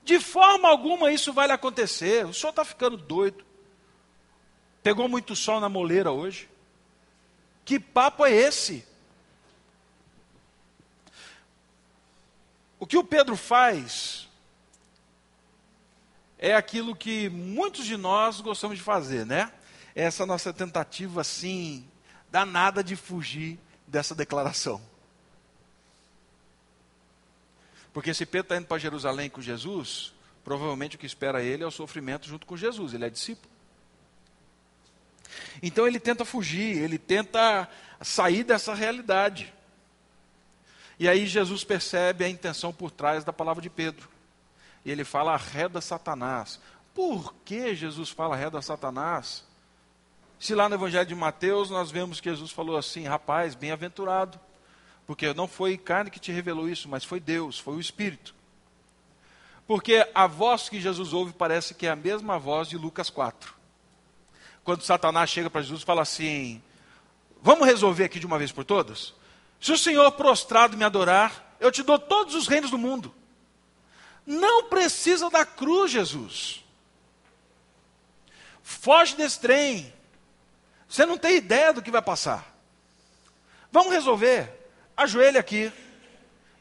[0.04, 2.28] De forma alguma isso vai lhe acontecer.
[2.28, 3.43] O senhor está ficando doido.
[4.84, 6.48] Pegou muito sol na moleira hoje.
[7.65, 8.86] Que papo é esse?
[12.80, 14.30] O que o Pedro faz
[16.38, 19.52] é aquilo que muitos de nós gostamos de fazer, né?
[19.96, 21.89] Essa nossa tentativa assim,
[22.34, 24.82] danada de fugir dessa declaração.
[27.93, 30.12] Porque se Pedro está indo para Jerusalém com Jesus,
[30.43, 33.54] provavelmente o que espera ele é o sofrimento junto com Jesus, ele é discípulo.
[35.62, 37.69] Então ele tenta fugir, ele tenta
[38.02, 39.54] sair dessa realidade.
[40.98, 44.10] E aí Jesus percebe a intenção por trás da palavra de Pedro.
[44.84, 46.60] E ele fala arreda Satanás.
[46.96, 49.46] Por que Jesus fala arreda Satanás?
[50.43, 54.38] Se lá no Evangelho de Mateus nós vemos que Jesus falou assim: rapaz, bem-aventurado,
[55.08, 58.36] porque não foi carne que te revelou isso, mas foi Deus, foi o Espírito.
[59.65, 63.56] Porque a voz que Jesus ouve parece que é a mesma voz de Lucas 4
[64.65, 66.62] quando Satanás chega para Jesus e fala assim:
[67.41, 69.13] Vamos resolver aqui de uma vez por todas?
[69.62, 73.15] Se o Senhor prostrado me adorar, eu te dou todos os reinos do mundo.
[74.25, 76.65] Não precisa da cruz, Jesus.
[78.62, 80.03] Foge desse trem.
[80.93, 82.56] Você não tem ideia do que vai passar.
[83.71, 84.47] Vamos resolver.
[84.95, 85.73] Ajoelha aqui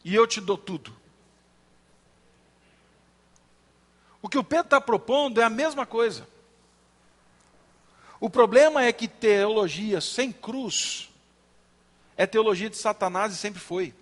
[0.03, 0.97] e eu te dou tudo.
[4.23, 6.27] O que o Pedro está propondo é a mesma coisa.
[8.19, 11.11] O problema é que teologia sem cruz
[12.17, 13.95] é teologia de Satanás e sempre foi.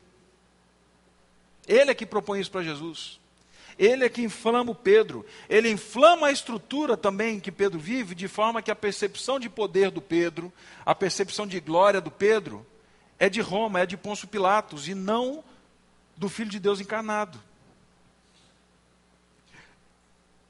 [1.66, 3.19] Ele é que propõe isso para Jesus.
[3.80, 5.24] Ele é que inflama o Pedro.
[5.48, 9.90] Ele inflama a estrutura também que Pedro vive, de forma que a percepção de poder
[9.90, 10.52] do Pedro,
[10.84, 12.66] a percepção de glória do Pedro,
[13.18, 15.42] é de Roma, é de Pôncio Pilatos, e não
[16.14, 17.42] do Filho de Deus encarnado.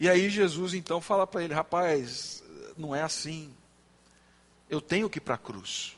[0.01, 2.43] E aí Jesus então fala para ele: rapaz,
[2.77, 3.55] não é assim
[4.69, 5.97] eu tenho que ir para a cruz.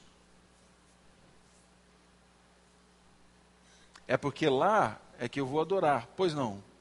[4.08, 6.08] É porque lá é que eu vou adorar.
[6.16, 6.71] Pois não.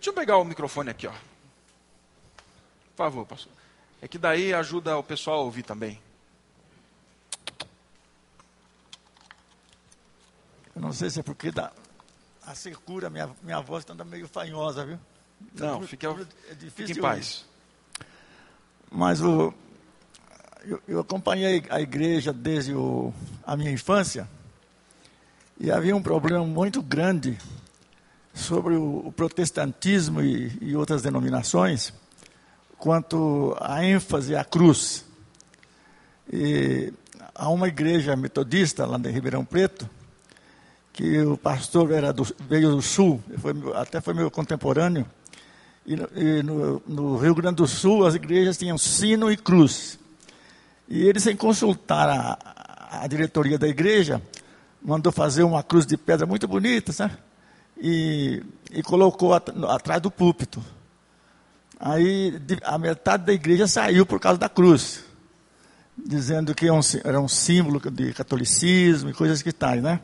[0.00, 1.12] Deixa eu pegar o microfone aqui, ó.
[1.12, 3.52] Por favor, pastor.
[4.00, 6.00] É que daí ajuda o pessoal a ouvir também.
[10.74, 11.70] Eu não sei se é porque dá
[12.46, 14.98] a secura, minha, minha voz está meio fanhosa, viu?
[15.52, 16.14] Não, fique, é
[16.70, 17.44] fique em paz.
[18.90, 19.52] Mas o,
[20.64, 23.12] eu, eu, acompanhei a igreja desde o,
[23.44, 24.26] a minha infância
[25.58, 27.36] e havia um problema muito grande
[28.32, 31.92] sobre o, o protestantismo e, e, outras denominações
[32.78, 35.04] quanto à ênfase à cruz.
[36.32, 36.92] E
[37.34, 39.88] há uma igreja metodista lá de Ribeirão Preto
[40.92, 45.06] que o pastor era do, veio do Sul, foi, até foi meu contemporâneo,
[45.86, 49.98] e, e no, no, Rio Grande do Sul as igrejas tinham sino e cruz.
[50.88, 54.20] E ele, sem consultar a, a diretoria da igreja,
[54.82, 57.16] mandou fazer uma cruz de pedra muito bonita, sabe?
[57.80, 60.62] E, e colocou at, atrás do púlpito.
[61.78, 65.02] Aí a metade da igreja saiu por causa da cruz,
[65.96, 66.66] dizendo que
[67.02, 69.98] era um símbolo de catolicismo e coisas que tais, né?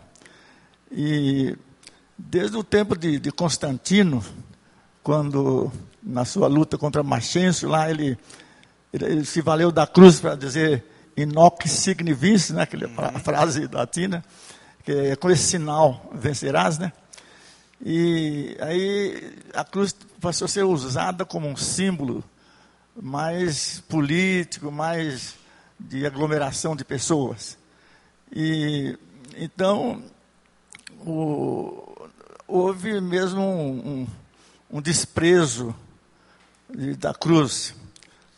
[0.91, 1.55] E
[2.17, 4.25] desde o tempo de, de Constantino,
[5.03, 5.71] quando
[6.03, 8.17] na sua luta contra Machencio, lá ele,
[8.93, 10.85] ele, ele se valeu da cruz para dizer
[11.17, 13.19] inox signe vis, né, aquela uhum.
[13.21, 14.25] frase latina,
[14.85, 16.93] que é com esse sinal vencerás, né?
[17.85, 22.25] E aí a cruz passou a ser usada como um símbolo
[23.01, 25.35] mais político, mais
[25.79, 27.59] de aglomeração de pessoas.
[28.35, 28.99] E
[29.37, 30.03] então
[31.05, 32.09] o,
[32.47, 34.07] houve mesmo um, um,
[34.79, 35.75] um desprezo
[36.75, 37.75] de, da cruz.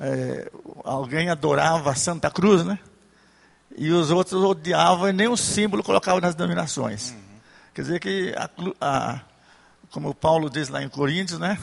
[0.01, 0.51] É,
[0.85, 2.79] alguém adorava Santa Cruz, né?
[3.77, 7.11] E os outros odiavam e nem o símbolo colocavam nas denominações.
[7.11, 7.19] Uhum.
[7.75, 9.21] Quer dizer que, a, a,
[9.91, 11.59] como Paulo diz lá em Coríntios, né?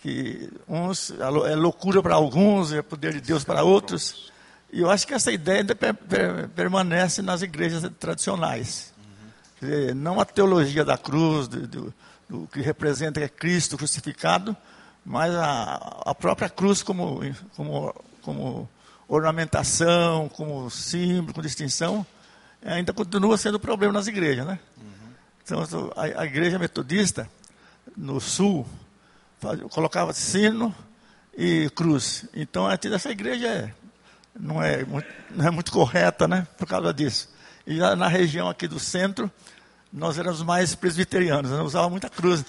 [0.00, 1.12] Que uns
[1.46, 4.32] é loucura para alguns, é poder de Deus para outros.
[4.72, 8.92] E eu acho que essa ideia ainda per, per, permanece nas igrejas tradicionais
[9.62, 11.94] dizer, não a teologia da cruz, do, do,
[12.28, 14.56] do, que representa é Cristo crucificado,
[15.04, 17.20] mas a, a própria cruz como,
[17.56, 18.68] como, como
[19.08, 22.04] ornamentação, como símbolo, com distinção,
[22.64, 24.58] ainda continua sendo problema nas igrejas, né?
[24.76, 25.12] Uhum.
[25.44, 27.28] Então, a, a, igreja metodista,
[27.96, 28.66] no sul,
[29.70, 30.74] colocava sino
[31.36, 32.26] e cruz.
[32.34, 33.74] Então, essa igreja é,
[34.38, 36.46] não, é muito, não é muito correta, né?
[36.56, 37.28] Por causa disso.
[37.66, 39.30] E na região aqui do centro,
[39.92, 42.44] nós éramos mais presbiterianos, não usava muita cruz.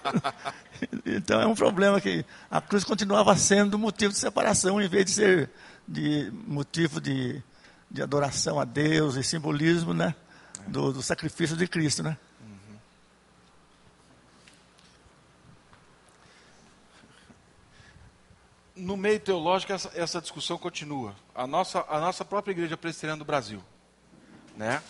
[1.04, 5.10] então é um problema que a cruz continuava sendo motivo de separação, em vez de
[5.10, 5.50] ser
[5.86, 7.42] de motivo de,
[7.90, 10.14] de adoração a Deus e simbolismo né,
[10.68, 12.02] do, do sacrifício de Cristo.
[12.02, 12.16] Né?
[18.80, 21.14] No meio teológico essa, essa, discussão continua.
[21.34, 23.62] A nossa, a nossa própria igreja presbiteriana do Brasil,
[24.56, 24.82] né?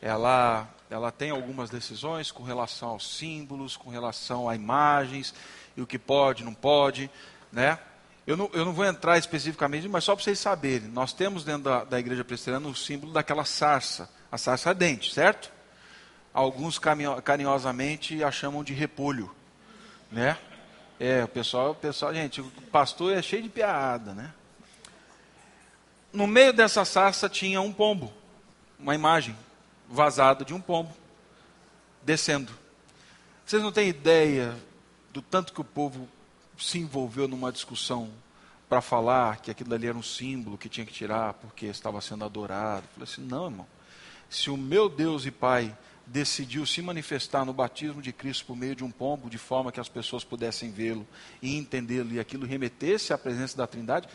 [0.00, 5.34] Ela ela tem algumas decisões com relação aos símbolos, com relação a imagens,
[5.76, 7.10] e o que pode, não pode,
[7.52, 7.78] né?
[8.26, 11.64] Eu não, eu não vou entrar especificamente, mas só para vocês saberem, nós temos dentro
[11.64, 15.52] da, da igreja presbiteriana o símbolo daquela sarça, a sarça ardente, certo?
[16.32, 16.78] Alguns
[17.24, 19.34] carinhosamente a chamam de repolho,
[20.10, 20.36] né?
[20.98, 24.32] É, o pessoal, o pessoal, gente, o pastor é cheio de piada, né?
[26.12, 28.12] No meio dessa sarça tinha um pombo,
[28.78, 29.36] uma imagem
[29.88, 30.90] vazado de um pombo
[32.02, 32.52] descendo.
[33.44, 34.56] Vocês não têm ideia
[35.12, 36.08] do tanto que o povo
[36.58, 38.10] se envolveu numa discussão
[38.68, 42.24] para falar que aquilo ali era um símbolo que tinha que tirar porque estava sendo
[42.24, 42.84] adorado.
[42.84, 43.66] Eu falei assim: não, irmão.
[44.30, 45.76] Se o meu Deus e Pai
[46.06, 49.80] decidiu se manifestar no batismo de Cristo por meio de um pombo, de forma que
[49.80, 51.06] as pessoas pudessem vê-lo
[51.42, 54.08] e entendê-lo e aquilo remetesse à presença da Trindade,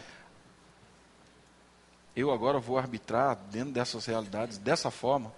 [2.15, 5.33] eu agora vou arbitrar dentro dessas realidades dessa forma.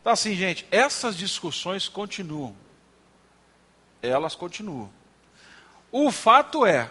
[0.00, 2.54] Então, assim, gente, essas discussões continuam.
[4.00, 4.90] Elas continuam.
[5.90, 6.90] O fato é,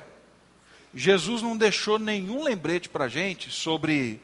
[0.93, 4.21] Jesus não deixou nenhum lembrete para a gente sobre.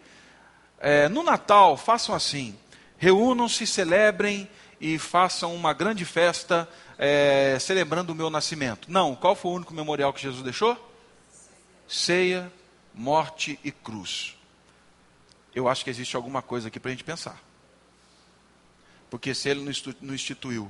[0.79, 2.57] É, no Natal, façam assim:
[2.97, 4.49] reúnam-se, celebrem
[4.83, 6.67] e façam uma grande festa
[6.97, 8.91] é, celebrando o meu nascimento.
[8.91, 10.77] Não, qual foi o único memorial que Jesus deixou?
[11.87, 12.51] Ceia,
[12.93, 14.37] morte e cruz.
[15.55, 17.41] Eu acho que existe alguma coisa aqui para a gente pensar.
[19.09, 20.69] Porque se ele não instituiu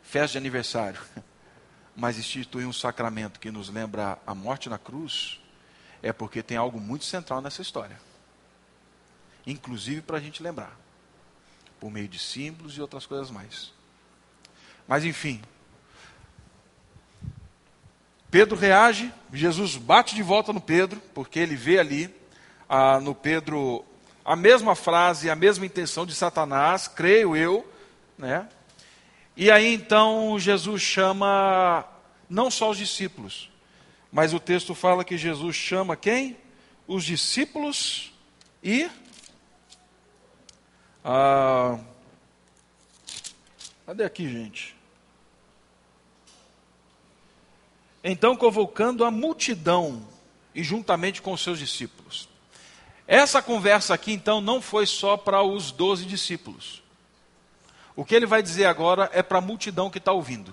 [0.00, 1.00] festa de aniversário,
[1.96, 5.40] mas instituiu um sacramento que nos lembra a morte na cruz,
[6.00, 8.00] é porque tem algo muito central nessa história.
[9.44, 10.78] Inclusive para a gente lembrar,
[11.80, 13.72] por meio de símbolos e outras coisas mais.
[14.86, 15.40] Mas enfim,
[18.30, 22.14] Pedro reage, Jesus bate de volta no Pedro, porque ele vê ali
[22.68, 23.84] ah, no Pedro
[24.24, 27.66] a mesma frase, a mesma intenção de Satanás, creio eu,
[28.18, 28.46] né?
[29.34, 31.86] E aí então Jesus chama
[32.28, 33.50] não só os discípulos,
[34.12, 36.36] mas o texto fala que Jesus chama quem?
[36.86, 38.12] Os discípulos
[38.62, 38.90] e
[41.10, 41.78] ah,
[43.86, 44.76] cadê aqui, gente?
[48.04, 50.06] Então convocando a multidão
[50.54, 52.28] e juntamente com os seus discípulos.
[53.06, 56.82] Essa conversa aqui, então, não foi só para os doze discípulos.
[57.96, 60.52] O que ele vai dizer agora é para a multidão que está ouvindo.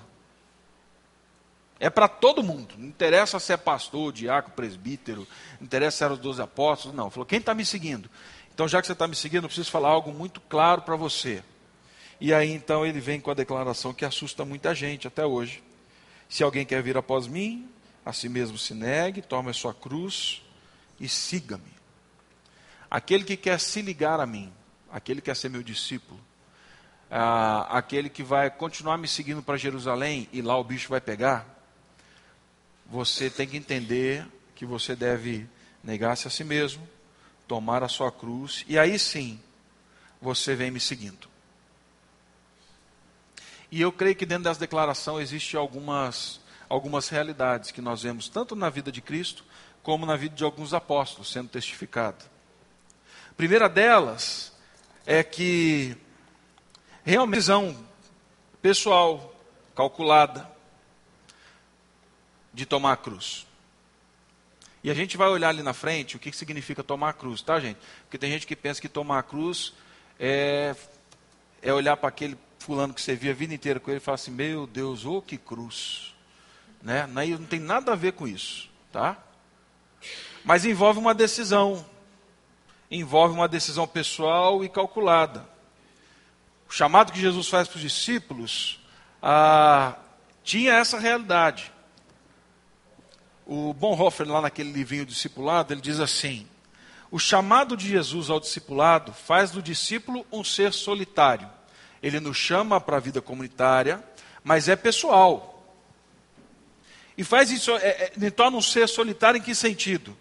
[1.77, 2.75] É para todo mundo.
[2.77, 5.27] Não interessa se é pastor, diácono, presbítero,
[5.59, 7.09] não interessa se eram os doze apóstolos, não.
[7.09, 8.09] Falou, quem está me seguindo?
[8.55, 11.43] Então, já que você está me seguindo, eu preciso falar algo muito claro para você.
[12.21, 15.61] E aí, então, ele vem com a declaração que assusta muita gente até hoje.
[16.29, 17.69] Se alguém quer vir após mim,
[18.05, 20.41] a si mesmo se negue, tome a sua cruz
[20.97, 21.73] e siga-me.
[22.89, 24.53] Aquele que quer se ligar a mim,
[24.89, 26.17] aquele que quer ser meu discípulo,
[27.11, 31.45] ah, aquele que vai continuar me seguindo para Jerusalém e lá o bicho vai pegar,
[32.85, 34.25] você tem que entender
[34.55, 35.45] que você deve
[35.83, 36.94] negar-se a si mesmo,
[37.47, 39.39] tomar a sua cruz, e aí sim
[40.21, 41.27] você vem me seguindo.
[43.71, 46.39] E eu creio que dentro dessa declaração existe algumas,
[46.69, 49.43] algumas realidades que nós vemos tanto na vida de Cristo
[49.83, 52.17] como na vida de alguns apóstolos sendo testificada.
[53.29, 54.53] A primeira delas
[55.05, 55.95] é que
[57.03, 57.85] realmente visão
[58.61, 59.35] pessoal,
[59.75, 60.49] calculada,
[62.53, 63.45] de tomar a cruz.
[64.85, 67.59] E a gente vai olhar ali na frente o que significa tomar a cruz, tá,
[67.59, 67.79] gente?
[68.03, 69.73] Porque tem gente que pensa que tomar a cruz
[70.19, 70.75] é,
[71.59, 74.13] é olhar para aquele fulano que você via a vida inteira com ele e falar
[74.13, 76.13] assim: Meu Deus, ô oh, que cruz.
[76.83, 77.07] Né?
[77.07, 79.17] Não tem nada a ver com isso, tá?
[80.43, 81.83] Mas envolve uma decisão.
[82.91, 85.49] Envolve uma decisão pessoal e calculada.
[86.69, 88.79] O chamado que Jesus faz para os discípulos
[89.19, 89.95] ah,
[90.43, 91.73] tinha essa realidade.
[93.45, 96.47] O Bonhoeffer, lá naquele livrinho Discipulado, ele diz assim:
[97.11, 101.49] O chamado de Jesus ao discipulado faz do discípulo um ser solitário.
[102.01, 104.03] Ele nos chama para a vida comunitária,
[104.43, 105.63] mas é pessoal.
[107.17, 110.15] E faz isso, é, é, torna um ser solitário em que sentido?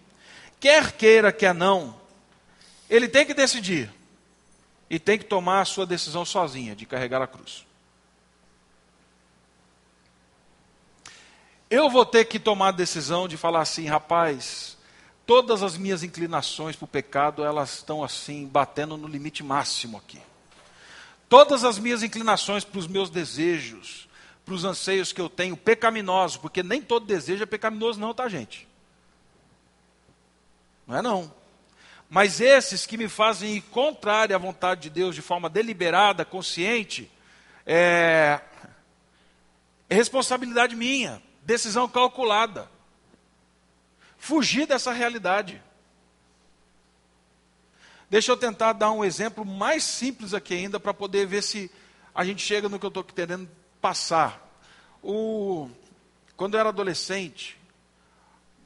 [0.61, 2.01] Quer queira, quer não,
[2.89, 3.91] ele tem que decidir.
[4.89, 7.66] E tem que tomar a sua decisão sozinha, de carregar a cruz.
[11.75, 14.79] Eu vou ter que tomar a decisão de falar assim, rapaz,
[15.27, 20.20] todas as minhas inclinações para o pecado, elas estão assim, batendo no limite máximo aqui.
[21.29, 24.09] Todas as minhas inclinações para os meus desejos,
[24.45, 28.29] para os anseios que eu tenho pecaminosos, porque nem todo desejo é pecaminoso, não, tá,
[28.29, 28.68] gente?
[30.87, 31.35] Não é não.
[32.09, 37.11] Mas esses que me fazem ir contrário à vontade de Deus de forma deliberada, consciente,
[37.66, 38.41] é,
[39.91, 42.68] é responsabilidade minha decisão calculada.
[44.18, 45.62] Fugir dessa realidade.
[48.09, 51.70] Deixa eu tentar dar um exemplo mais simples aqui ainda para poder ver se
[52.14, 53.49] a gente chega no que eu estou querendo
[53.80, 54.40] passar.
[55.03, 55.68] O,
[56.36, 57.59] quando eu era adolescente,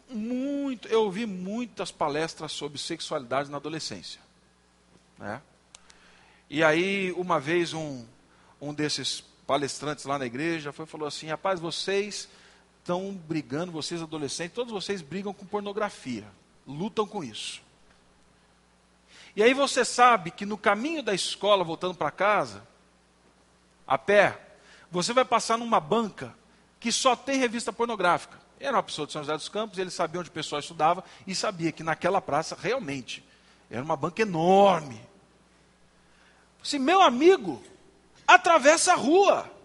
[0.09, 4.21] muito, eu ouvi muitas palestras sobre sexualidade na adolescência.
[5.19, 5.41] Né?
[6.49, 8.05] E aí, uma vez, um,
[8.61, 12.29] um desses palestrantes lá na igreja foi falou assim: rapaz, vocês
[12.89, 16.25] estão brigando, vocês adolescentes, todos vocês brigam com pornografia,
[16.67, 17.61] lutam com isso.
[19.37, 22.67] E aí você sabe que no caminho da escola, voltando para casa,
[23.87, 24.41] a pé,
[24.91, 26.35] você vai passar numa banca
[26.81, 28.39] que só tem revista pornográfica.
[28.59, 31.35] Era uma pessoa de São José dos Campos, ele sabia onde o pessoal estudava e
[31.35, 33.23] sabia que naquela praça realmente
[33.71, 34.99] era uma banca enorme.
[36.63, 37.63] Se meu amigo
[38.27, 39.58] atravessa a rua,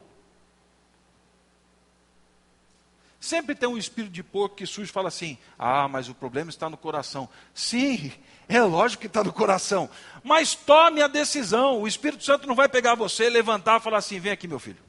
[3.24, 6.50] Sempre tem um espírito de porco que surge e fala assim: ah, mas o problema
[6.50, 7.30] está no coração.
[7.54, 8.12] Sim,
[8.50, 9.90] é lógico que está no coração.
[10.22, 11.80] Mas tome a decisão.
[11.82, 14.84] O Espírito Santo não vai pegar você, levantar e falar assim: vem aqui, meu filho.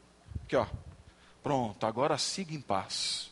[0.45, 0.67] Aqui, ó.
[1.45, 3.31] Pronto, agora siga em paz.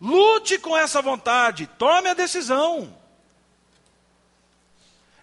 [0.00, 2.92] Lute com essa vontade, tome a decisão.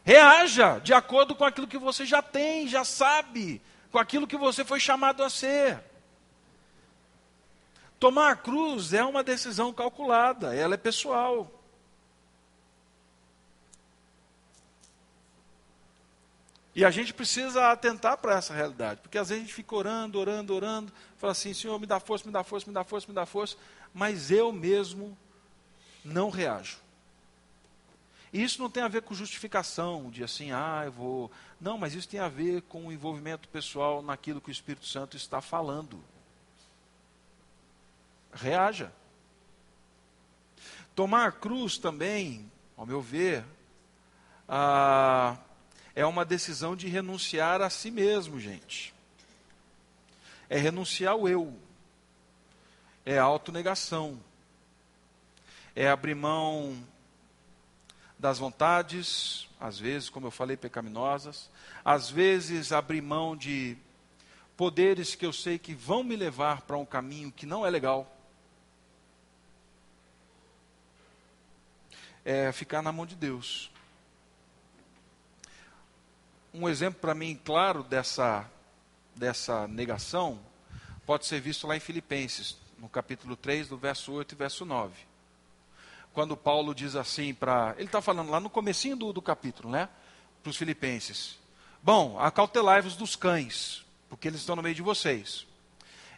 [0.06, 4.64] Reaja de acordo com aquilo que você já tem, já sabe, com aquilo que você
[4.64, 5.84] foi chamado a ser.
[8.00, 11.50] Tomar a cruz é uma decisão calculada, ela é pessoal.
[16.76, 20.20] E a gente precisa atentar para essa realidade, porque às vezes a gente fica orando,
[20.20, 23.14] orando, orando, fala assim: Senhor, me dá força, me dá força, me dá força, me
[23.14, 23.56] dá força,
[23.94, 25.18] mas eu mesmo
[26.04, 26.78] não reajo.
[28.34, 31.32] E isso não tem a ver com justificação, de assim, ah, eu vou.
[31.62, 35.16] Não, mas isso tem a ver com o envolvimento pessoal naquilo que o Espírito Santo
[35.16, 36.04] está falando
[38.36, 38.92] reaja.
[40.94, 43.44] Tomar a cruz também, ao meu ver,
[44.48, 45.38] ah,
[45.96, 48.94] é uma decisão de renunciar a si mesmo, gente.
[50.50, 51.58] É renunciar ao eu.
[53.06, 54.20] É autonegação.
[55.76, 56.78] É abrir mão
[58.18, 61.50] das vontades, às vezes, como eu falei, pecaminosas,
[61.84, 63.78] às vezes abrir mão de
[64.56, 68.15] poderes que eu sei que vão me levar para um caminho que não é legal.
[72.26, 73.72] É ficar na mão de Deus.
[76.54, 78.50] Um exemplo para mim claro dessa,
[79.16, 80.40] dessa negação
[81.06, 84.94] pode ser visto lá em Filipenses, no capítulo 3, do verso 8 e verso 9.
[86.14, 87.76] Quando Paulo diz assim para.
[87.78, 89.88] Ele está falando lá no comecinho do, do capítulo, né?
[90.42, 91.38] Para os filipenses.
[91.84, 95.46] Bom, acautelai-vos dos cães, porque eles estão no meio de vocês.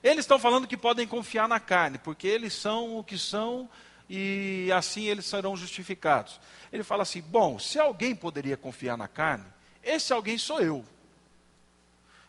[0.01, 3.69] Eles estão falando que podem confiar na carne, porque eles são o que são
[4.09, 6.39] e assim eles serão justificados.
[6.71, 9.45] Ele fala assim: bom, se alguém poderia confiar na carne,
[9.83, 10.85] esse alguém sou eu.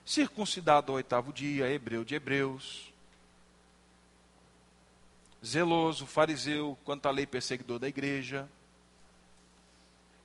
[0.05, 2.93] Circuncidado ao oitavo dia, hebreu de hebreus,
[5.45, 8.49] zeloso, fariseu, quanto à lei perseguidor da igreja.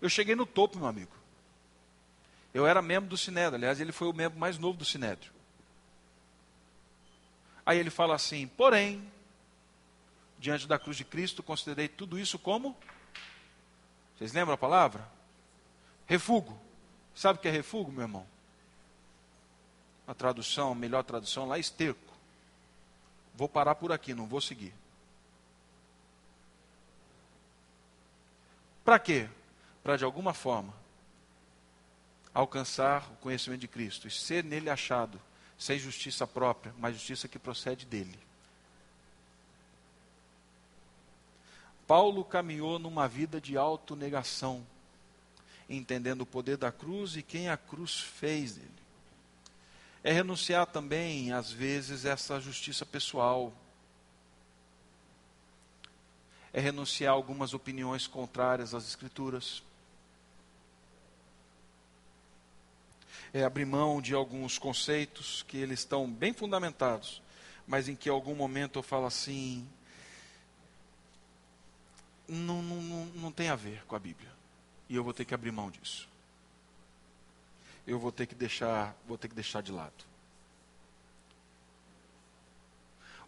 [0.02, 1.12] Eu cheguei no topo, meu amigo.
[2.54, 5.32] Eu era membro do Sinédrio, aliás, ele foi o membro mais novo do Sinédrio.
[7.66, 9.12] Aí ele fala assim: porém,
[10.44, 12.76] diante da cruz de Cristo, considerei tudo isso como.
[14.18, 15.08] Vocês lembram a palavra?
[16.06, 16.60] Refugo.
[17.16, 18.28] Sabe o que é refugo, meu irmão?
[20.06, 22.14] A tradução, a melhor tradução lá, esterco.
[23.34, 24.74] Vou parar por aqui, não vou seguir.
[28.84, 29.30] Para quê?
[29.82, 30.74] Para de alguma forma
[32.34, 35.22] alcançar o conhecimento de Cristo e ser nele achado,
[35.58, 38.20] sem justiça própria, mas justiça que procede dele.
[41.94, 44.66] Paulo caminhou numa vida de autonegação,
[45.70, 48.68] entendendo o poder da cruz e quem a cruz fez dele.
[50.04, 53.54] É renunciar também, às vezes, essa justiça pessoal.
[56.52, 59.62] É renunciar a algumas opiniões contrárias às Escrituras.
[63.32, 67.22] É abrir mão de alguns conceitos que eles estão bem fundamentados,
[67.68, 69.70] mas em que algum momento eu falo assim,
[72.34, 74.32] não, não, não, não tem a ver com a Bíblia.
[74.90, 76.08] E eu vou ter que abrir mão disso.
[77.86, 80.06] Eu vou ter que deixar, vou ter que deixar de lado.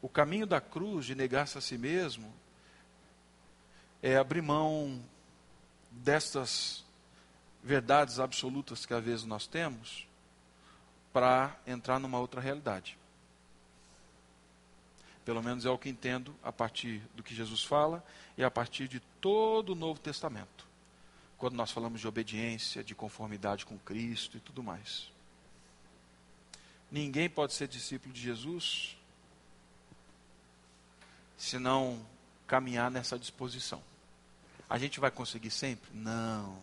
[0.01, 2.31] O caminho da cruz de negar-se a si mesmo
[4.01, 5.03] é abrir mão
[5.89, 6.83] destas
[7.63, 10.07] verdades absolutas que às vezes nós temos
[11.11, 12.97] para entrar numa outra realidade.
[15.25, 18.05] Pelo menos é o que entendo a partir do que Jesus fala
[18.37, 20.67] e a partir de todo o Novo Testamento.
[21.35, 25.11] Quando nós falamos de obediência, de conformidade com Cristo e tudo mais.
[26.91, 28.95] Ninguém pode ser discípulo de Jesus
[31.35, 32.05] se não
[32.45, 33.81] caminhar nessa disposição.
[34.69, 35.89] A gente vai conseguir sempre?
[35.91, 36.61] Não,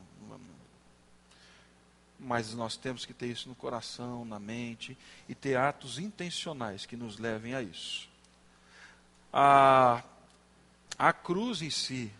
[2.18, 4.96] mas nós temos que ter isso no coração, na mente
[5.28, 8.11] e ter atos intencionais que nos levem a isso
[9.32, 10.02] a,
[10.98, 12.12] a cruz em si.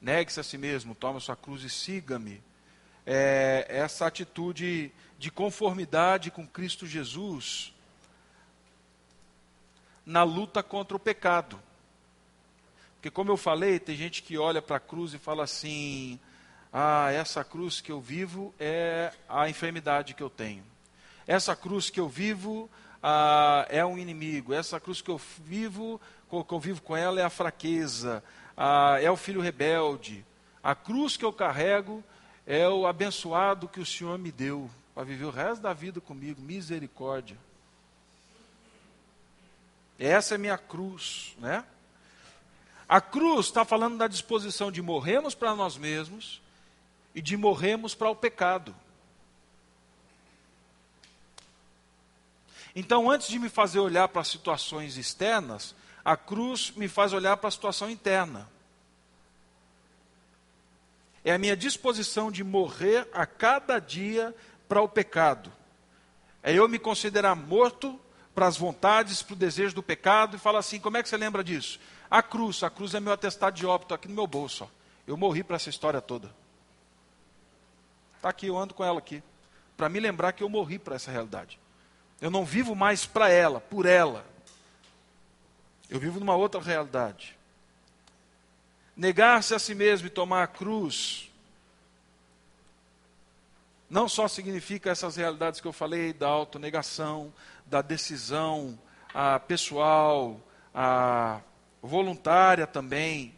[0.00, 2.42] Negue-se a si mesmo, tome a sua cruz e siga-me.
[3.06, 7.72] É, essa atitude de conformidade com Cristo Jesus
[10.04, 11.58] na luta contra o pecado.
[12.96, 16.18] Porque, como eu falei, tem gente que olha para a cruz e fala assim:
[16.72, 20.64] ah, essa cruz que eu vivo é a enfermidade que eu tenho.
[21.26, 22.68] Essa cruz que eu vivo
[23.06, 24.54] ah, é um inimigo.
[24.54, 26.00] Essa cruz que eu vivo,
[26.30, 28.24] que eu vivo com ela é a fraqueza,
[28.56, 30.24] ah, é o filho rebelde.
[30.62, 32.02] A cruz que eu carrego
[32.46, 36.40] é o abençoado que o Senhor me deu para viver o resto da vida comigo.
[36.40, 37.36] Misericórdia.
[39.98, 41.62] Essa é minha cruz, né?
[42.88, 46.40] A cruz está falando da disposição de morrermos para nós mesmos
[47.14, 48.74] e de morrermos para o pecado.
[52.74, 57.48] Então, antes de me fazer olhar para situações externas, a cruz me faz olhar para
[57.48, 58.48] a situação interna.
[61.24, 64.34] É a minha disposição de morrer a cada dia
[64.68, 65.50] para o pecado.
[66.42, 67.98] É eu me considerar morto
[68.34, 71.16] para as vontades, para o desejo do pecado e falar assim: como é que você
[71.16, 71.80] lembra disso?
[72.10, 74.64] A cruz, a cruz é meu atestado de óbito aqui no meu bolso.
[74.64, 74.68] Ó.
[75.06, 76.30] Eu morri para essa história toda.
[78.16, 79.22] Está aqui, eu ando com ela aqui.
[79.76, 81.58] Para me lembrar que eu morri para essa realidade.
[82.20, 84.24] Eu não vivo mais para ela, por ela.
[85.88, 87.36] Eu vivo numa outra realidade.
[88.96, 91.30] Negar-se a si mesmo e tomar a cruz
[93.88, 97.32] não só significa essas realidades que eu falei da autonegação,
[97.66, 98.78] da decisão
[99.14, 100.40] a pessoal,
[100.74, 101.40] a
[101.80, 103.32] voluntária também,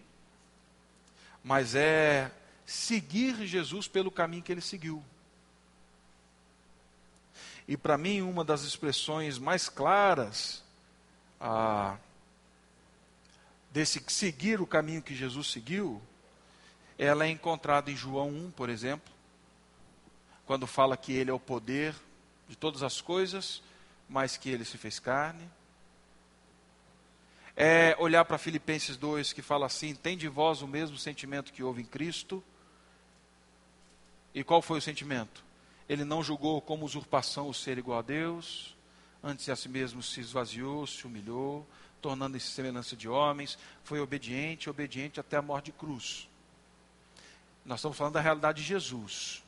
[1.44, 2.30] mas é
[2.64, 5.04] seguir Jesus pelo caminho que ele seguiu.
[7.68, 10.62] E para mim, uma das expressões mais claras
[11.40, 11.96] ah,
[13.70, 16.00] desse seguir o caminho que Jesus seguiu,
[16.98, 19.12] ela é encontrada em João 1, por exemplo,
[20.46, 21.94] quando fala que ele é o poder
[22.48, 23.62] de todas as coisas,
[24.08, 25.50] mas que ele se fez carne.
[27.56, 31.62] É olhar para Filipenses 2, que fala assim: tem de vós o mesmo sentimento que
[31.62, 32.44] houve em Cristo.
[34.34, 35.45] E qual foi o sentimento?
[35.88, 38.74] Ele não julgou como usurpação o ser igual a Deus,
[39.22, 41.66] antes a si mesmo se esvaziou, se humilhou,
[42.00, 46.28] tornando-se semelhança de homens, foi obediente, obediente até a morte de cruz.
[47.64, 49.42] Nós estamos falando da realidade de Jesus.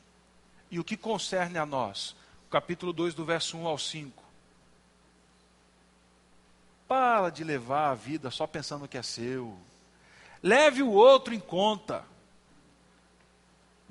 [0.69, 2.15] E o que concerne a nós?
[2.49, 4.23] Capítulo 2, do verso 1 ao 5.
[6.87, 9.57] Para de levar a vida só pensando que é seu.
[10.43, 12.03] Leve o outro em conta.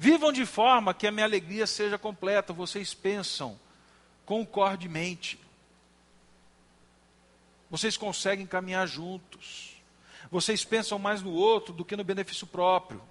[0.00, 2.52] Vivam de forma que a minha alegria seja completa.
[2.52, 3.58] Vocês pensam
[4.24, 5.40] concordemente.
[7.68, 9.82] Vocês conseguem caminhar juntos.
[10.30, 13.02] Vocês pensam mais no outro do que no benefício próprio.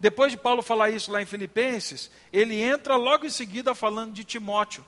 [0.00, 4.24] Depois de Paulo falar isso lá em Filipenses, ele entra logo em seguida falando de
[4.24, 4.84] Timóteo.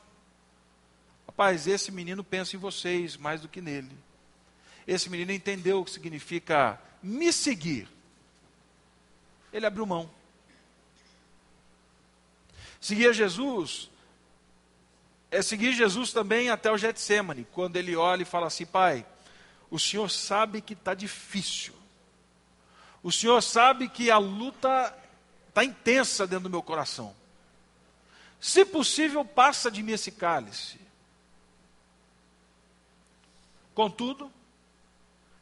[1.27, 3.97] Rapaz, esse menino pensa em vocês mais do que nele.
[4.87, 7.89] Esse menino entendeu o que significa me seguir.
[9.53, 10.18] Ele abriu mão.
[12.81, 13.91] Seguir Jesus
[15.31, 19.05] é seguir Jesus também até o Getsemane, quando ele olha e fala assim: Pai,
[19.71, 21.75] o Senhor sabe que está difícil,
[23.03, 24.95] o Senhor sabe que a luta
[25.49, 27.15] está intensa dentro do meu coração.
[28.41, 30.79] Se possível, passa de mim esse cálice.
[33.75, 34.31] Contudo,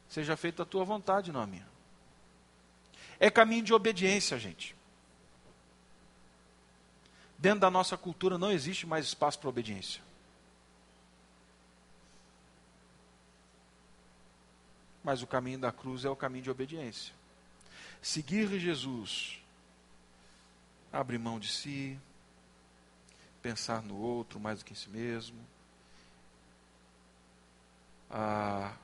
[0.09, 1.67] seja feita a tua vontade, não a minha.
[3.19, 4.76] É caminho de obediência, gente.
[7.39, 10.03] Dentro da nossa cultura não existe mais espaço para obediência.
[15.05, 17.15] Mas o caminho da cruz é o caminho de obediência.
[18.03, 19.41] Seguir Jesus,
[20.93, 21.99] abrir mão de si,
[23.43, 25.39] pensar no outro mais do que em si mesmo,
[28.11, 28.75] a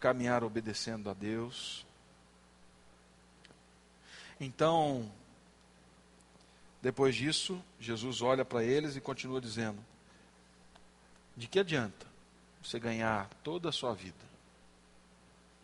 [0.00, 1.86] caminhar obedecendo a Deus.
[4.40, 5.10] Então,
[6.80, 9.84] depois disso, Jesus olha para eles e continua dizendo:
[11.36, 12.06] De que adianta
[12.62, 14.24] você ganhar toda a sua vida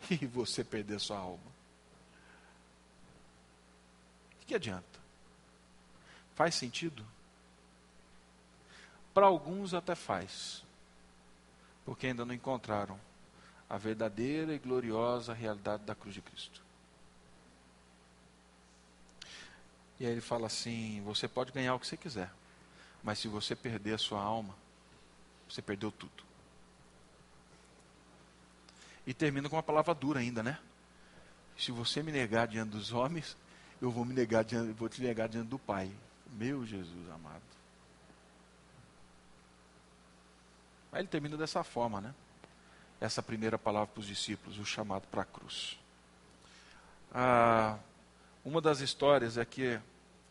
[0.11, 1.55] e você perder sua alma?
[4.41, 4.99] De que adianta?
[6.35, 7.05] Faz sentido?
[9.13, 10.61] Para alguns até faz,
[11.85, 12.99] porque ainda não encontraram
[13.69, 16.64] a verdadeira e gloriosa realidade da cruz de Cristo.
[19.99, 22.31] E aí ele fala assim: você pode ganhar o que você quiser,
[23.03, 24.55] mas se você perder a sua alma,
[25.47, 26.23] você perdeu tudo.
[29.07, 30.57] E termina com uma palavra dura ainda, né?
[31.57, 33.37] Se você me negar diante dos homens,
[33.81, 35.91] eu vou me negar diante, vou te negar diante do Pai.
[36.31, 37.43] Meu Jesus amado.
[40.91, 42.13] Aí ele termina dessa forma, né?
[42.99, 45.77] Essa primeira palavra para os discípulos, o chamado para a cruz.
[47.13, 47.77] Ah,
[48.45, 49.79] uma das histórias é que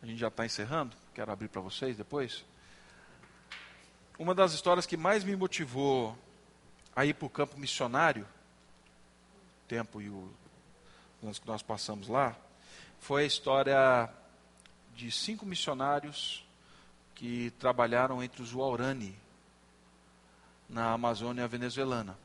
[0.01, 2.45] a gente já está encerrando, quero abrir para vocês depois.
[4.17, 6.17] Uma das histórias que mais me motivou
[6.95, 8.25] a ir para o campo missionário,
[9.67, 10.31] tempo e o
[11.25, 12.37] anos que nós passamos lá,
[13.01, 14.09] foi a história
[14.95, 16.47] de cinco missionários
[17.17, 19.17] que trabalharam entre os Waurani,
[20.69, 22.17] na Amazônia venezuelana.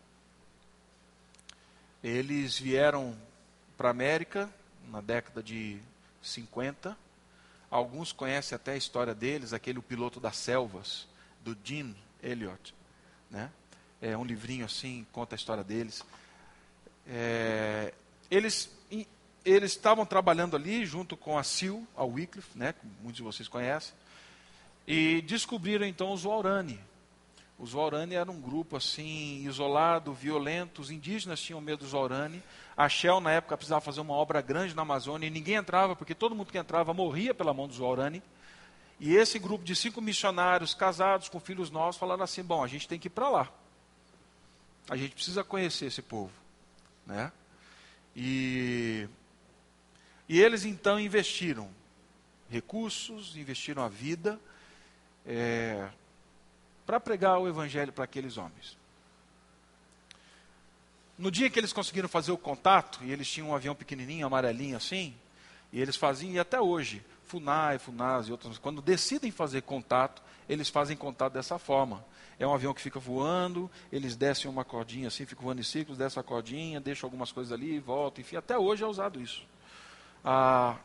[2.04, 3.18] Eles vieram
[3.76, 4.54] para a América
[4.88, 5.80] na década de
[6.22, 6.98] 50.
[7.70, 11.08] Alguns conhecem até a história deles, aquele o piloto das selvas,
[11.44, 12.74] do Dean Elliott.
[13.30, 13.52] Né?
[14.02, 16.04] É um livrinho assim, conta a história deles.
[17.08, 17.94] É,
[18.30, 18.70] eles
[19.46, 23.48] eles estavam trabalhando ali junto com a Sil, a Wycliffe, né, que muitos de vocês
[23.48, 23.94] conhecem,
[24.88, 26.80] e descobriram então os Waurani.
[27.60, 32.41] Os Waurani eram um grupo assim, isolado, violento, os indígenas tinham medo dos Waurani.
[32.76, 36.16] A Shell, na época, precisava fazer uma obra grande na Amazônia e ninguém entrava, porque
[36.16, 38.24] todo mundo que entrava morria pela mão dos Waurani.
[38.97, 42.88] E esse grupo de cinco missionários casados com filhos nossos falaram assim: bom, a gente
[42.88, 43.51] tem que ir para lá.
[44.89, 46.32] A gente precisa conhecer esse povo.
[47.05, 47.30] Né?
[48.16, 49.07] E,
[50.30, 51.70] e eles então investiram
[52.49, 54.39] recursos, investiram a vida.
[55.26, 55.89] É,
[56.90, 58.76] para pregar o evangelho para aqueles homens.
[61.20, 64.76] No dia que eles conseguiram fazer o contato, e eles tinham um avião pequenininho, amarelinho
[64.76, 65.14] assim,
[65.72, 70.20] e eles faziam, e até hoje, FUNAI, FUNAS e outras, quando decidem fazer contato,
[70.50, 72.04] eles fazem contato dessa forma.
[72.40, 75.96] É um avião que fica voando, eles descem uma cordinha assim, ficam voando em ciclos,
[75.96, 79.44] descem a cordinha, deixam algumas coisas ali, voltam, enfim, até hoje é usado isso.
[80.26, 80.76] Ah,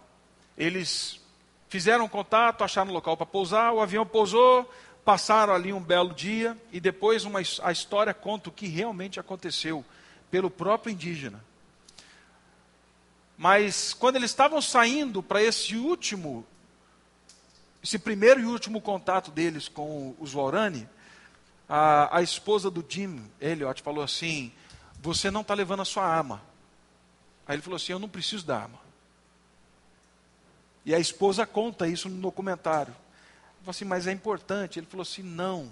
[0.59, 1.19] eles
[1.67, 4.71] fizeram contato, acharam um local para pousar, o avião pousou,
[5.05, 9.85] passaram ali um belo dia, e depois uma, a história conta o que realmente aconteceu
[10.31, 11.45] pelo próprio indígena.
[13.37, 16.47] Mas quando eles estavam saindo para esse último,
[17.83, 20.89] esse primeiro e último contato deles com os Warani,
[21.69, 24.53] a, a esposa do Jim Elliot falou assim:
[25.03, 26.41] Você não está levando a sua arma.
[27.47, 28.79] Aí ele falou assim: Eu não preciso da arma.
[30.85, 32.95] E a esposa conta isso no documentário.
[33.65, 34.79] Falei assim, mas é importante.
[34.79, 35.71] Ele falou assim: Não,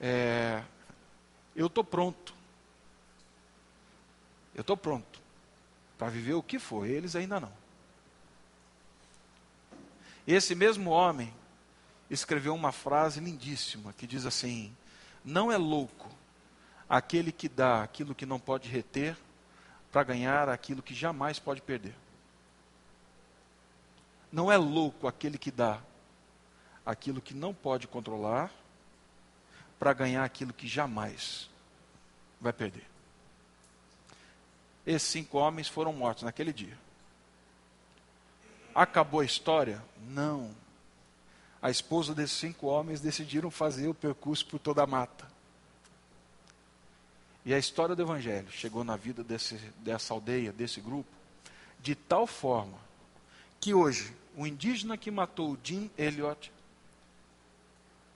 [0.00, 0.60] é,
[1.54, 2.34] eu estou pronto.
[4.52, 5.20] Eu estou pronto
[5.96, 7.52] para viver o que for, eles ainda não.
[10.26, 11.32] Esse mesmo homem
[12.10, 14.76] escreveu uma frase lindíssima que diz assim:
[15.24, 16.10] Não é louco
[16.88, 19.16] aquele que dá aquilo que não pode reter
[19.92, 21.94] para ganhar aquilo que jamais pode perder.
[24.32, 25.80] Não é louco aquele que dá
[26.84, 28.50] aquilo que não pode controlar
[29.78, 31.48] para ganhar aquilo que jamais
[32.40, 32.84] vai perder.
[34.86, 36.76] Esses cinco homens foram mortos naquele dia.
[38.74, 39.82] Acabou a história?
[40.08, 40.54] Não.
[41.62, 45.28] A esposa desses cinco homens decidiram fazer o percurso por toda a mata.
[47.44, 51.10] E a história do Evangelho chegou na vida desse, dessa aldeia, desse grupo,
[51.80, 52.78] de tal forma
[53.58, 56.52] que hoje o indígena que matou Jim Elliot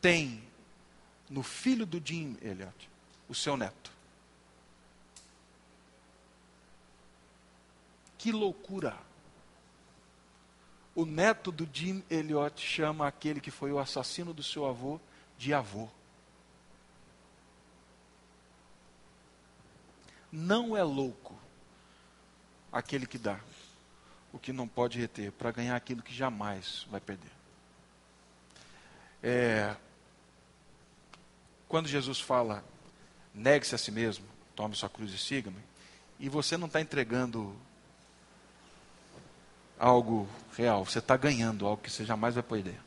[0.05, 0.47] tem
[1.31, 2.91] no filho do Jim Elliot
[3.27, 3.91] o seu neto.
[8.19, 8.99] Que loucura!
[10.95, 15.01] O neto do Jim Elliot chama aquele que foi o assassino do seu avô
[15.39, 15.89] de avô.
[20.31, 21.35] Não é louco
[22.71, 23.41] aquele que dá
[24.35, 27.33] o que não pode reter para ganhar aquilo que jamais vai perder.
[29.23, 29.75] É,
[31.69, 32.65] quando Jesus fala,
[33.35, 35.63] negue-se a si mesmo, tome sua cruz e siga-me,
[36.19, 37.55] e você não está entregando
[39.79, 42.81] algo real, você está ganhando algo que você jamais vai perder.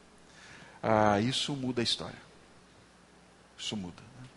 [0.81, 2.17] Ah, isso muda a história.
[3.57, 4.01] Isso muda.
[4.21, 4.27] Né?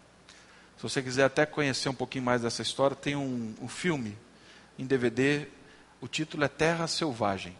[0.76, 4.16] Se você quiser até conhecer um pouquinho mais dessa história, tem um, um filme
[4.78, 5.46] em DVD,
[6.00, 7.56] o título é Terra Selvagem.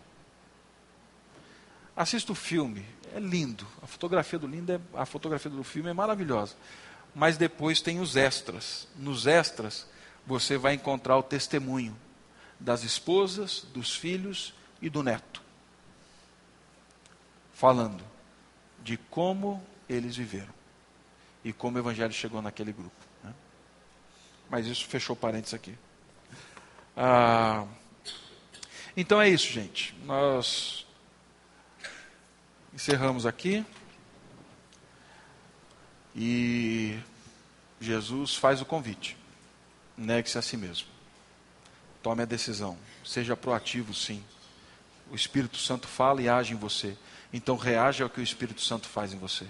[1.94, 2.84] Assista o filme,
[3.14, 3.66] é lindo.
[3.82, 6.54] A fotografia do lindo é, a fotografia do filme é maravilhosa.
[7.14, 8.86] Mas depois tem os extras.
[8.96, 9.86] Nos extras
[10.26, 11.96] você vai encontrar o testemunho
[12.58, 15.42] das esposas, dos filhos e do neto,
[17.54, 18.04] falando
[18.82, 20.52] de como eles viveram
[21.44, 22.94] e como o evangelho chegou naquele grupo.
[23.24, 23.34] Né?
[24.48, 25.74] Mas isso fechou parênteses aqui.
[26.96, 27.66] Ah,
[28.96, 29.94] então é isso, gente.
[30.04, 30.86] Nós
[32.72, 33.64] encerramos aqui.
[36.14, 36.98] E
[37.80, 39.16] Jesus faz o convite.
[39.96, 40.88] Negue-se a si mesmo.
[42.02, 42.76] Tome a decisão.
[43.04, 44.24] Seja proativo, sim
[45.10, 46.96] o Espírito Santo fala e age em você.
[47.32, 49.46] Então reaja ao que o Espírito Santo faz em você.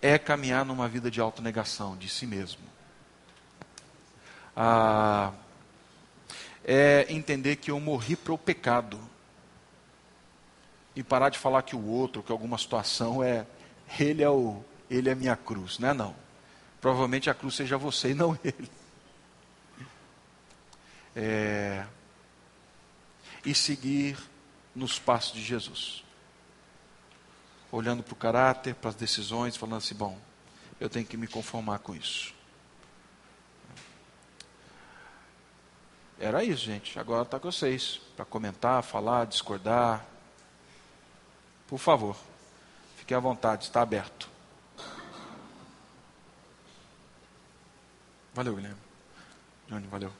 [0.00, 2.62] É caminhar numa vida de autonegação de si mesmo.
[4.56, 5.32] Ah,
[6.64, 8.98] é entender que eu morri para o pecado.
[11.00, 13.46] E parar de falar que o outro, que alguma situação é
[13.98, 16.14] ele é o ele é minha cruz, não é não.
[16.78, 18.70] Provavelmente a cruz seja você e não ele.
[21.16, 21.86] É,
[23.46, 24.18] e seguir
[24.74, 26.04] nos passos de Jesus.
[27.72, 30.18] Olhando para o caráter, para as decisões, falando assim: bom,
[30.78, 32.34] eu tenho que me conformar com isso.
[36.18, 36.98] Era isso, gente.
[36.98, 40.09] Agora está com vocês para comentar, falar, discordar.
[41.70, 42.16] Por favor,
[42.96, 44.28] fique à vontade, está aberto.
[48.34, 48.76] Valeu, Guilherme.
[49.68, 50.12] Johnny, valeu.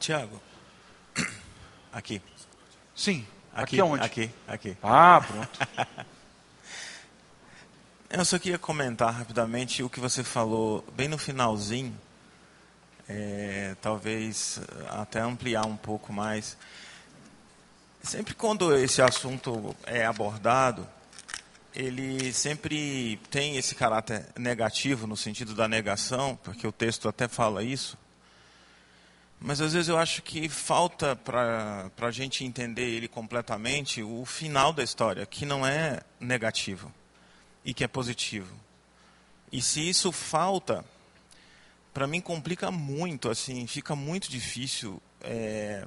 [0.00, 0.42] Tiago,
[1.92, 2.20] aqui.
[2.92, 3.24] Sim.
[3.52, 4.04] Aqui, aqui aonde?
[4.04, 4.76] Aqui, aqui.
[4.82, 6.06] Ah, pronto.
[8.10, 11.96] Eu só queria comentar rapidamente o que você falou bem no finalzinho,
[13.08, 16.56] é, talvez até ampliar um pouco mais.
[18.02, 20.88] Sempre quando esse assunto é abordado,
[21.74, 27.62] ele sempre tem esse caráter negativo no sentido da negação, porque o texto até fala
[27.62, 27.98] isso.
[29.38, 34.72] Mas às vezes eu acho que falta para a gente entender ele completamente o final
[34.72, 36.90] da história, que não é negativo
[37.64, 38.54] e que é positivo.
[39.52, 40.84] E se isso falta,
[41.96, 45.82] para mim complica muito, assim, fica muito difícil é,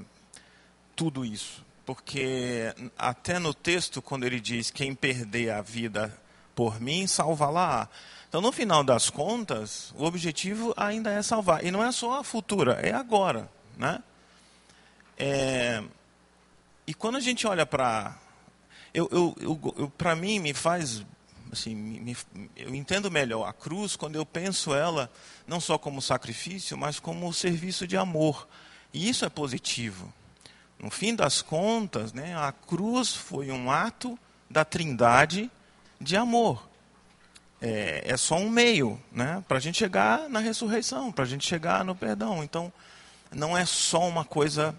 [0.96, 1.64] tudo isso.
[1.86, 6.12] Porque até no texto, quando ele diz quem perder a vida
[6.56, 7.88] por mim, salva-la.
[8.28, 11.64] Então, no final das contas, o objetivo ainda é salvar.
[11.64, 13.48] E não é só a futura, é agora.
[13.78, 14.02] Né?
[15.16, 15.84] É,
[16.88, 18.18] e quando a gente olha para.
[18.92, 21.06] Eu, eu, eu, eu para mim, me faz.
[21.52, 22.16] Assim, me,
[22.56, 25.12] eu entendo melhor a cruz quando eu penso ela
[25.48, 28.48] não só como sacrifício, mas como serviço de amor.
[28.94, 30.14] E isso é positivo.
[30.78, 34.18] No fim das contas, né, a cruz foi um ato
[34.50, 35.50] da trindade
[36.00, 36.70] de amor
[37.62, 41.46] é, é só um meio né, para a gente chegar na ressurreição, para a gente
[41.46, 42.44] chegar no perdão.
[42.44, 42.72] Então,
[43.32, 44.76] não é só uma coisa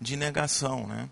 [0.00, 0.86] de negação.
[0.86, 1.08] Né?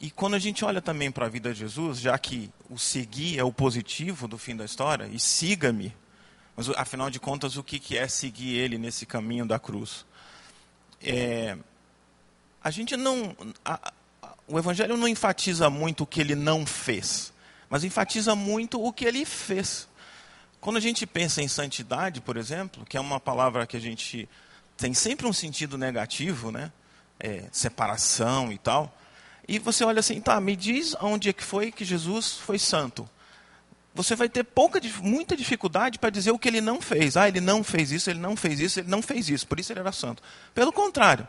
[0.00, 3.38] E quando a gente olha também para a vida de Jesus, já que o seguir
[3.38, 5.94] é o positivo do fim da história, e siga-me,
[6.56, 10.04] mas afinal de contas, o que é seguir ele nesse caminho da cruz?
[11.00, 11.56] É,
[12.62, 13.36] a gente não.
[13.64, 17.32] A, a, o Evangelho não enfatiza muito o que ele não fez,
[17.70, 19.88] mas enfatiza muito o que ele fez.
[20.60, 24.28] Quando a gente pensa em santidade, por exemplo, que é uma palavra que a gente
[24.76, 26.72] tem sempre um sentido negativo, né?
[27.20, 28.92] É, separação e tal.
[29.48, 33.08] E você olha assim, tá, me diz onde é que foi que Jesus foi santo.
[33.94, 37.16] Você vai ter pouca, muita dificuldade para dizer o que ele não fez.
[37.16, 39.72] Ah, ele não fez isso, ele não fez isso, ele não fez isso, por isso
[39.72, 40.22] ele era santo.
[40.54, 41.26] Pelo contrário,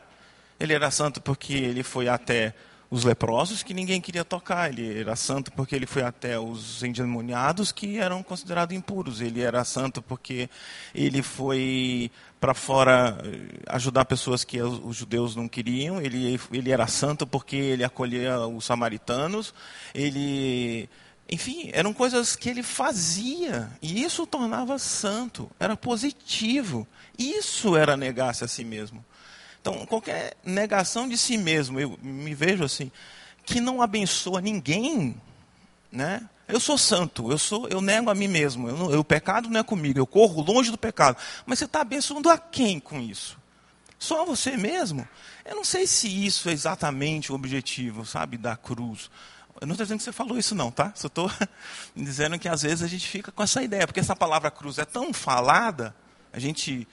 [0.59, 2.53] ele era santo porque ele foi até
[2.91, 4.69] os leprosos que ninguém queria tocar.
[4.69, 9.21] Ele era santo porque ele foi até os endemoniados que eram considerados impuros.
[9.21, 10.49] Ele era santo porque
[10.93, 16.01] ele foi para fora eh, ajudar pessoas que os judeus não queriam.
[16.01, 19.53] Ele, ele era santo porque ele acolhia os samaritanos.
[19.93, 20.89] Ele,
[21.29, 25.51] enfim, eram coisas que ele fazia e isso o tornava santo.
[25.59, 26.87] Era positivo.
[27.17, 29.03] Isso era negar-se a si mesmo.
[29.61, 32.89] Então, qualquer negação de si mesmo, eu me vejo assim,
[33.45, 35.15] que não abençoa ninguém,
[35.91, 36.27] né?
[36.49, 38.67] Eu sou santo, eu sou, eu nego a mim mesmo.
[38.67, 41.15] Eu, eu o pecado não é comigo, eu corro longe do pecado.
[41.45, 43.37] Mas você está abençoando a quem com isso?
[43.99, 45.07] Só você mesmo?
[45.45, 49.11] Eu não sei se isso é exatamente o objetivo, sabe, da cruz.
[49.61, 50.91] Eu não estou dizendo que você falou isso, não, tá?
[50.95, 51.31] Só estou
[51.95, 54.85] dizendo que às vezes a gente fica com essa ideia, porque essa palavra cruz é
[54.85, 55.93] tão falada,
[56.33, 56.87] a gente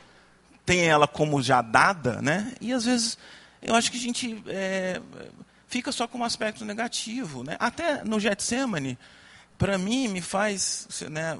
[0.67, 2.53] tem ela como já dada, né?
[2.61, 3.17] E às vezes
[3.63, 5.01] eu acho que a gente é,
[5.67, 7.57] fica só com um aspecto negativo, né?
[7.59, 8.99] Até no Getsemane,
[9.59, 11.39] para mim me faz, né?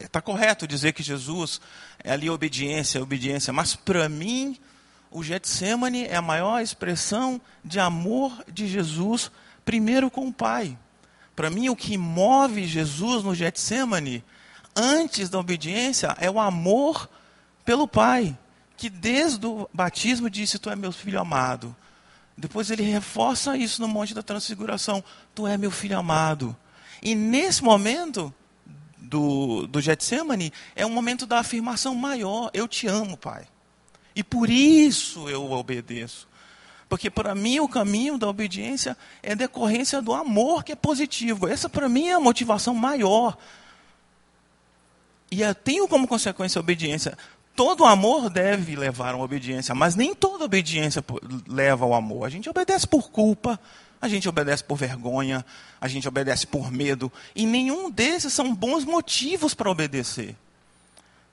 [0.00, 1.60] Está correto dizer que Jesus
[2.02, 4.58] é ali obediência, obediência, mas para mim
[5.10, 9.30] o Getsemane é a maior expressão de amor de Jesus
[9.64, 10.78] primeiro com o Pai.
[11.36, 14.24] Para mim o que move Jesus no Getsemane
[14.74, 17.08] antes da obediência é o amor
[17.64, 18.36] pelo Pai
[18.82, 21.74] que desde o batismo disse: Tu é meu filho amado.
[22.36, 26.56] Depois ele reforça isso no Monte da Transfiguração: Tu é meu filho amado.
[27.02, 28.32] E nesse momento
[28.96, 33.46] do, do Getsemane, é um momento da afirmação maior: Eu te amo, Pai.
[34.14, 36.28] E por isso eu obedeço.
[36.88, 41.48] Porque para mim o caminho da obediência é decorrência do amor que é positivo.
[41.48, 43.36] Essa para mim é a motivação maior.
[45.30, 47.16] E eu tenho como consequência a obediência.
[47.56, 51.02] Todo amor deve levar a uma obediência, mas nem toda obediência
[51.48, 52.26] leva ao amor.
[52.26, 53.58] A gente obedece por culpa,
[54.02, 55.46] a gente obedece por vergonha,
[55.80, 60.34] a gente obedece por medo, e nenhum desses são bons motivos para obedecer,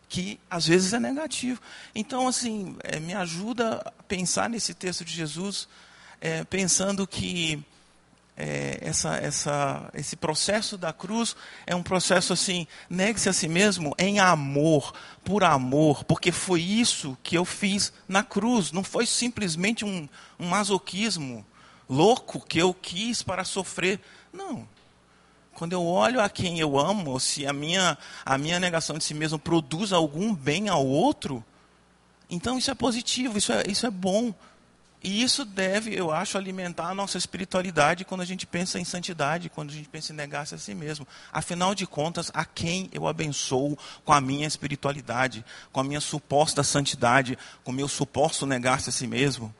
[0.08, 1.60] que às vezes é negativo.
[1.96, 5.68] Então, assim, é, me ajuda a pensar nesse texto de Jesus,
[6.22, 7.60] é, pensando que
[8.38, 13.96] é, essa, essa, esse processo da cruz é um processo assim, negue-se a si mesmo
[13.98, 14.94] em amor,
[15.26, 20.08] por amor, porque foi isso que eu fiz na cruz, não foi simplesmente um,
[20.40, 21.44] um masoquismo
[21.90, 24.00] louco que eu quis para sofrer,
[24.32, 24.68] não.
[25.54, 29.14] Quando eu olho a quem eu amo, se a minha, a minha negação de si
[29.14, 31.44] mesmo produz algum bem ao outro,
[32.30, 34.34] então isso é positivo, isso é, isso é bom,
[35.02, 39.50] e isso deve, eu acho, alimentar a nossa espiritualidade quando a gente pensa em santidade,
[39.50, 41.08] quando a gente pensa em negar-se a si mesmo.
[41.32, 46.64] Afinal de contas, a quem eu abençoo com a minha espiritualidade, com a minha suposta
[46.64, 49.54] santidade, com o meu suposto negar-se a si mesmo?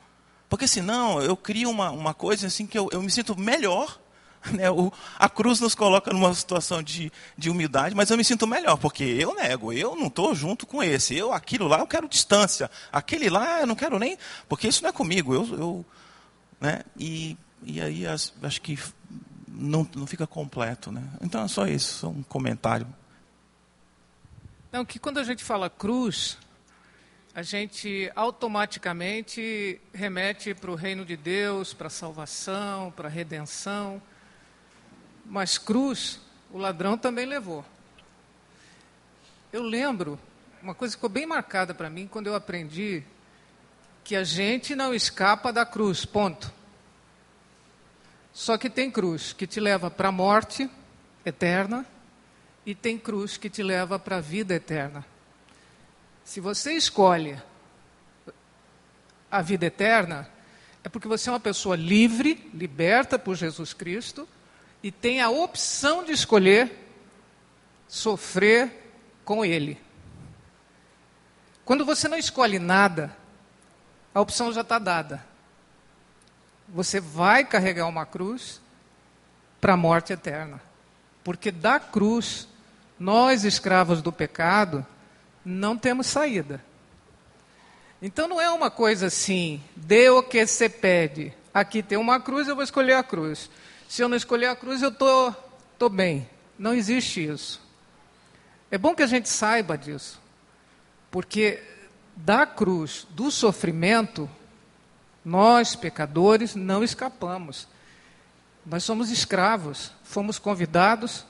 [0.50, 3.98] Porque senão eu crio uma, uma coisa assim que eu, eu me sinto melhor
[4.52, 4.70] Né?
[4.70, 8.76] O, a cruz nos coloca numa situação de, de humildade, mas eu me sinto melhor,
[8.76, 11.16] porque eu nego, eu não estou junto com esse.
[11.16, 12.70] Eu, aquilo lá, eu quero distância.
[12.92, 14.16] Aquele lá, eu não quero nem.
[14.48, 15.34] Porque isso não é comigo.
[15.34, 15.84] Eu, eu,
[16.60, 16.82] né?
[16.98, 18.78] e, e aí as, acho que
[19.46, 20.90] não, não fica completo.
[20.90, 21.02] Né?
[21.20, 22.86] Então é só isso, só um comentário.
[24.72, 26.38] Não, que quando a gente fala cruz,
[27.34, 34.02] a gente automaticamente remete para o reino de Deus, para a salvação, para a redenção.
[35.24, 36.20] Mas cruz,
[36.50, 37.64] o ladrão também levou.
[39.52, 40.18] Eu lembro,
[40.60, 43.04] uma coisa ficou bem marcada para mim quando eu aprendi
[44.02, 46.52] que a gente não escapa da cruz, ponto.
[48.32, 50.68] Só que tem cruz que te leva para a morte
[51.24, 51.86] eterna
[52.66, 55.04] e tem cruz que te leva para a vida eterna.
[56.30, 57.42] Se você escolhe
[59.28, 60.30] a vida eterna,
[60.84, 64.28] é porque você é uma pessoa livre, liberta por Jesus Cristo
[64.80, 66.70] e tem a opção de escolher
[67.88, 68.92] sofrer
[69.24, 69.76] com Ele.
[71.64, 73.10] Quando você não escolhe nada,
[74.14, 75.26] a opção já está dada.
[76.68, 78.60] Você vai carregar uma cruz
[79.60, 80.62] para a morte eterna.
[81.24, 82.46] Porque da cruz
[83.00, 84.86] nós, escravos do pecado,
[85.44, 86.62] não temos saída.
[88.02, 91.32] Então não é uma coisa assim, dê o que você pede.
[91.52, 93.50] Aqui tem uma cruz, eu vou escolher a cruz.
[93.88, 95.34] Se eu não escolher a cruz, eu tô,
[95.78, 96.28] tô bem.
[96.58, 97.60] Não existe isso.
[98.70, 100.20] É bom que a gente saiba disso.
[101.10, 101.62] Porque
[102.14, 104.30] da cruz, do sofrimento,
[105.24, 107.66] nós, pecadores, não escapamos.
[108.64, 109.92] Nós somos escravos.
[110.04, 111.26] Fomos convidados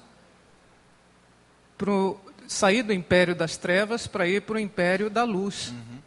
[1.79, 1.91] para
[2.51, 5.99] sair do império das trevas para ir para o império da luz, uhum.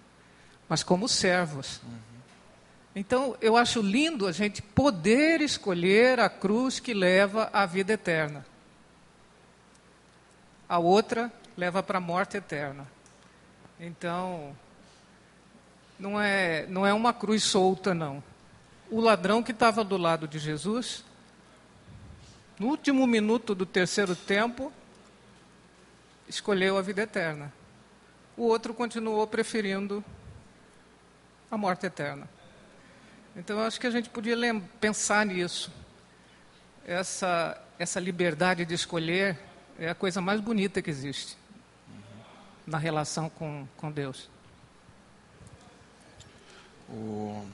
[0.67, 1.79] mas como servos.
[1.81, 1.97] Uhum.
[2.93, 8.45] Então, eu acho lindo a gente poder escolher a cruz que leva à vida eterna.
[10.67, 12.85] A outra leva para a morte eterna.
[13.79, 14.53] Então,
[15.97, 18.21] não é, não é uma cruz solta, não.
[18.91, 21.05] O ladrão que estava do lado de Jesus,
[22.59, 24.73] no último minuto do terceiro tempo,
[26.33, 27.51] escolheu a vida eterna.
[28.35, 30.03] O outro continuou preferindo
[31.49, 32.27] a morte eterna.
[33.35, 34.35] Então, eu acho que a gente podia
[34.79, 35.71] pensar nisso.
[36.85, 39.39] Essa, essa liberdade de escolher
[39.79, 41.37] é a coisa mais bonita que existe
[42.65, 44.29] na relação com, com Deus.
[46.89, 47.45] O...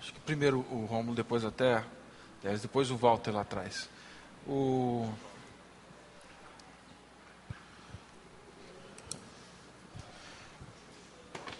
[0.00, 1.84] Acho que primeiro o Rômulo, depois até,
[2.60, 3.88] depois o Walter lá atrás.
[4.46, 5.10] O...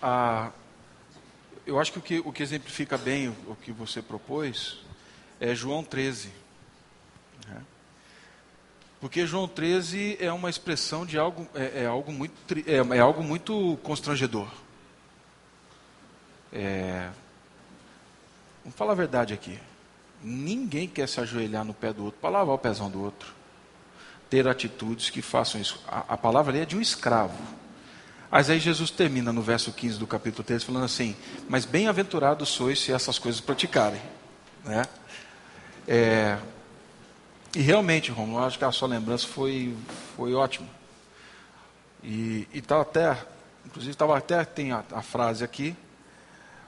[0.05, 0.51] a,
[1.67, 4.81] eu acho que o, que o que exemplifica bem o, o que você propôs
[5.41, 6.31] é João 13.
[7.49, 7.63] Né?
[9.01, 12.35] Porque João 13 é uma expressão de algo, é, é algo, muito,
[12.67, 14.49] é, é, algo muito constrangedor.
[16.53, 17.09] É,
[18.63, 19.59] vamos falar a verdade aqui.
[20.23, 23.33] Ninguém quer se ajoelhar no pé do outro para lavar o pezão do outro.
[24.29, 25.83] Ter atitudes que façam isso.
[25.89, 27.64] A, a palavra ali é de um escravo.
[28.35, 31.15] Mas aí Jesus termina no verso 15 do capítulo 3 falando assim:
[31.49, 34.03] Mas bem-aventurados sois se essas coisas praticarem.
[34.65, 34.83] Né?
[35.87, 36.37] É,
[37.55, 39.73] e realmente, Romulo, acho que a sua lembrança foi,
[40.17, 40.67] foi ótima.
[42.03, 43.17] E estava até,
[43.65, 45.77] inclusive estava até, tem a, a frase aqui,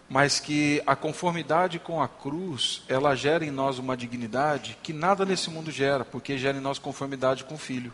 [0.09, 5.25] mas que a conformidade com a cruz, ela gera em nós uma dignidade que nada
[5.25, 7.93] nesse mundo gera, porque gera em nós conformidade com o Filho.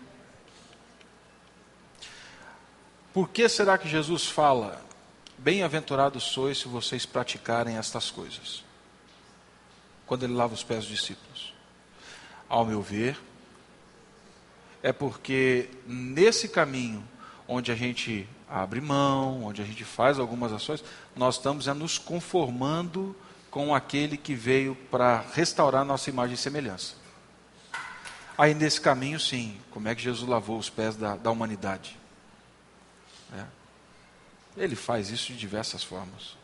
[3.13, 4.83] Por que será que Jesus fala:
[5.37, 8.65] Bem-aventurados sois se vocês praticarem estas coisas?
[10.07, 11.53] Quando ele lava os pés dos discípulos.
[12.49, 13.19] Ao meu ver,
[14.83, 17.03] é porque nesse caminho
[17.49, 20.85] onde a gente abre mão, onde a gente faz algumas ações,
[21.17, 23.17] nós estamos a nos conformando
[23.51, 26.95] com aquele que veio para restaurar nossa imagem e semelhança.
[28.37, 32.02] Aí nesse caminho, sim, como é que Jesus lavou os pés da, da humanidade?
[33.33, 33.45] É.
[34.57, 36.37] Ele faz isso de diversas formas.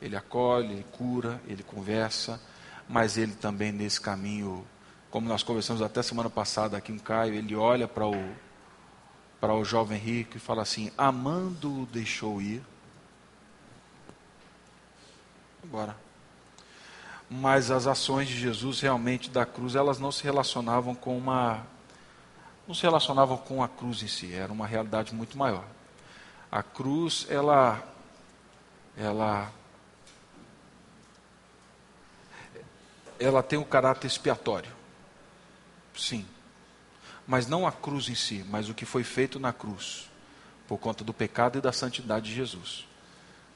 [0.00, 2.40] Ele acolhe, ele cura, ele conversa,
[2.88, 4.66] mas ele também nesse caminho,
[5.10, 8.34] como nós conversamos até semana passada aqui em Caio, ele olha para o,
[9.40, 12.62] para o jovem rico e fala assim: amando-o deixou ir.
[15.62, 15.96] Agora.
[17.32, 21.64] Mas as ações de Jesus realmente da cruz, elas não se relacionavam com uma
[22.70, 25.64] não se relacionavam com a cruz em si, era uma realidade muito maior.
[26.52, 27.82] A cruz, ela,
[28.96, 29.52] ela,
[33.18, 34.70] ela tem o um caráter expiatório.
[35.96, 36.24] Sim.
[37.26, 40.08] Mas não a cruz em si, mas o que foi feito na cruz,
[40.68, 42.86] por conta do pecado e da santidade de Jesus.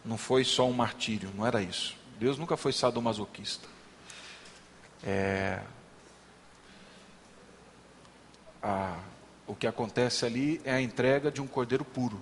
[0.05, 1.97] Não foi só um martírio, não era isso.
[2.19, 3.69] Deus nunca foi sadomasoquista.
[5.05, 5.63] É,
[8.65, 8.97] a,
[9.47, 12.19] o que acontece ali é a entrega de um cordeiro puro,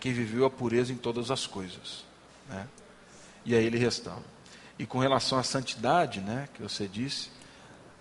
[0.00, 2.04] que viveu a pureza em todas as coisas.
[2.48, 2.66] Né?
[3.44, 4.24] E aí ele restaura.
[4.78, 7.30] E com relação à santidade, né, que você disse,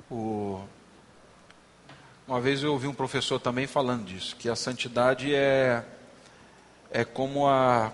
[0.10, 0.64] o...
[2.26, 5.84] uma vez eu ouvi um professor também falando disso, que a santidade é,
[6.90, 7.92] é como a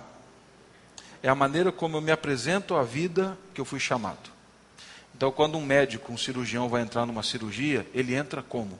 [1.23, 4.31] é a maneira como eu me apresento à vida que eu fui chamado.
[5.13, 8.79] Então, quando um médico, um cirurgião vai entrar numa cirurgia, ele entra como?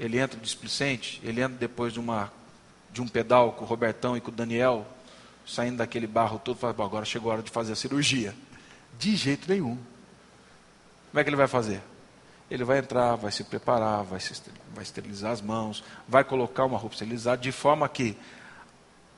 [0.00, 2.32] Ele entra displicente, ele entra depois de, uma,
[2.90, 4.86] de um pedal com o Robertão e com o Daniel,
[5.46, 8.34] saindo daquele barro todo, fala, agora chegou a hora de fazer a cirurgia.
[8.98, 9.76] De jeito nenhum.
[11.10, 11.82] Como é que ele vai fazer?
[12.50, 14.42] Ele vai entrar, vai se preparar, vai, se,
[14.74, 18.16] vai esterilizar as mãos, vai colocar uma roupa esterilizada, de forma que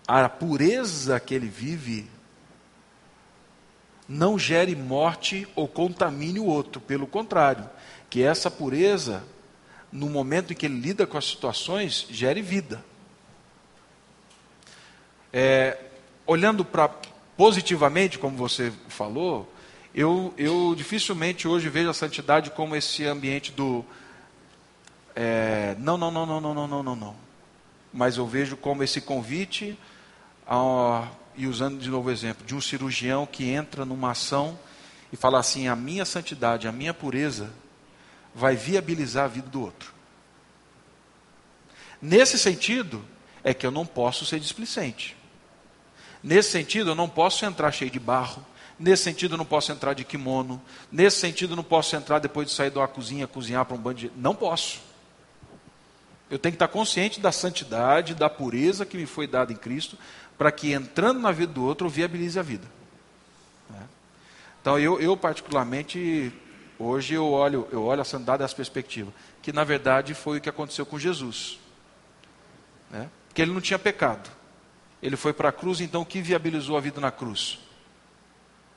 [0.08, 2.10] a pureza que ele vive
[4.08, 7.70] não gere morte ou contamine o outro, pelo contrário,
[8.10, 9.22] que essa pureza,
[9.92, 12.82] no momento em que ele lida com as situações, gere vida.
[15.32, 15.78] É,
[16.26, 16.90] olhando para
[17.36, 19.52] positivamente, como você falou,
[19.94, 23.84] eu, eu dificilmente hoje vejo a santidade como esse ambiente do
[25.14, 27.16] é, não, não, não, não, não, não, não, não, não.
[27.92, 29.78] Mas eu vejo como esse convite,
[30.46, 34.58] a, e usando de novo o exemplo, de um cirurgião que entra numa ação
[35.12, 37.50] e fala assim: a minha santidade, a minha pureza
[38.34, 39.92] vai viabilizar a vida do outro.
[42.00, 43.04] Nesse sentido,
[43.44, 45.16] é que eu não posso ser displicente.
[46.22, 48.44] Nesse sentido, eu não posso entrar cheio de barro.
[48.78, 50.60] Nesse sentido, eu não posso entrar de kimono.
[50.90, 53.80] Nesse sentido, eu não posso entrar depois de sair de uma cozinha, cozinhar para um
[53.80, 54.12] bando de.
[54.16, 54.80] Não posso.
[56.30, 59.98] Eu tenho que estar consciente da santidade, da pureza que me foi dada em Cristo,
[60.38, 62.66] para que entrando na vida do outro, eu viabilize a vida.
[63.68, 63.82] Né?
[64.60, 66.32] Então, eu, eu, particularmente,
[66.84, 70.48] hoje eu olho, eu olho a santidade dessa perspectiva, que na verdade foi o que
[70.48, 71.58] aconteceu com Jesus.
[72.90, 73.08] Né?
[73.28, 74.30] Porque ele não tinha pecado.
[75.02, 77.58] Ele foi para a cruz, então o que viabilizou a vida na cruz?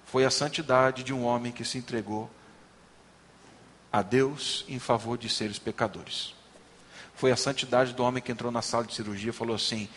[0.06, 2.30] Foi a santidade de um homem que se entregou
[3.91, 6.34] a Deus em favor de seres pecadores.
[7.16, 9.88] Foi a santidade do homem que entrou na sala de cirurgia e falou assim: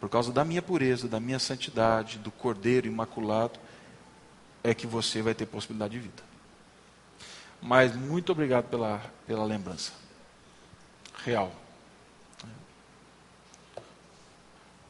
[0.00, 3.58] por causa da minha pureza, da minha santidade, do cordeiro imaculado,
[4.62, 6.27] é que você vai ter possibilidade de vida.
[7.60, 9.92] Mas muito obrigado pela, pela lembrança.
[11.24, 11.52] Real.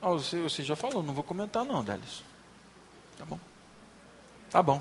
[0.01, 2.23] Ah, você, você já falou, não vou comentar não, Délis.
[3.17, 3.41] Tá bom.
[4.51, 4.81] Tá bom.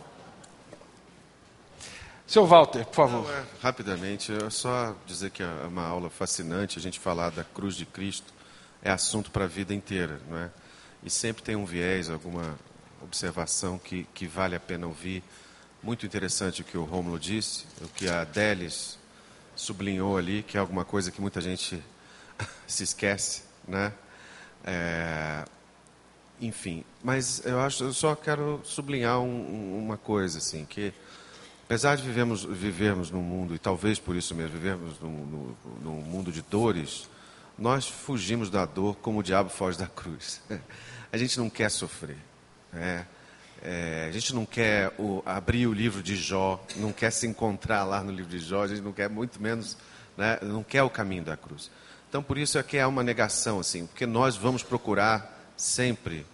[2.28, 3.24] Seu Walter, por favor.
[3.24, 7.44] Não, é, rapidamente, é só dizer que é uma aula fascinante a gente falar da
[7.44, 8.34] cruz de Cristo.
[8.82, 10.52] É assunto para a vida inteira, não é?
[11.04, 12.60] E sempre tem um viés, alguma
[13.02, 15.24] observação que, que vale a pena ouvir.
[15.82, 18.98] Muito interessante o que o Rômulo disse, o que a Delis
[19.56, 21.82] sublinhou ali, que é alguma coisa que muita gente
[22.68, 23.94] se esquece, né?
[24.64, 25.46] É,
[26.42, 30.94] enfim, mas eu acho, eu só quero sublinhar um, uma coisa assim, que
[31.66, 36.32] apesar de vivemos, vivermos num mundo e talvez por isso mesmo vivermos num, num mundo
[36.32, 37.08] de dores,
[37.58, 40.42] nós fugimos da dor como o diabo foge da cruz.
[41.12, 42.18] A gente não quer sofrer.
[42.72, 43.06] Né?
[43.62, 47.84] É, a gente não quer o, abrir o livro de Jó, não quer se encontrar
[47.84, 49.78] lá no livro de Jó, a gente não quer muito menos,
[50.16, 50.38] né?
[50.42, 51.72] não quer o caminho da cruz.
[52.10, 56.26] Então, por isso é que é uma negação, assim, porque nós vamos procurar sempre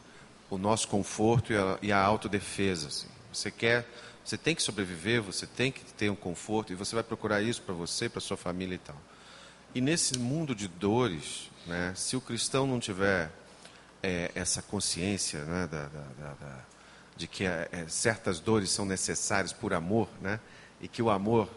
[0.49, 2.87] o nosso conforto e a, e a autodefesa.
[2.87, 3.07] Assim.
[3.31, 3.87] Você quer,
[4.23, 7.61] você tem que sobreviver, você tem que ter um conforto e você vai procurar isso
[7.61, 9.01] para você, para sua família e tal.
[9.73, 13.31] E nesse mundo de dores, né, se o cristão não tiver
[14.03, 16.59] é, essa consciência né, da, da, da,
[17.15, 20.39] de que é, é, certas dores são necessárias por amor, né,
[20.81, 21.49] e que o amor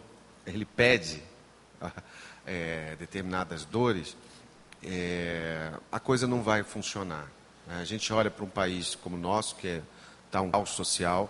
[0.47, 1.23] ele pede
[2.47, 4.17] é, determinadas dores,
[4.83, 7.31] é, a coisa não vai funcionar.
[7.67, 7.81] Né?
[7.81, 9.83] A gente olha para um país como o nosso, que
[10.27, 11.29] está um caos social,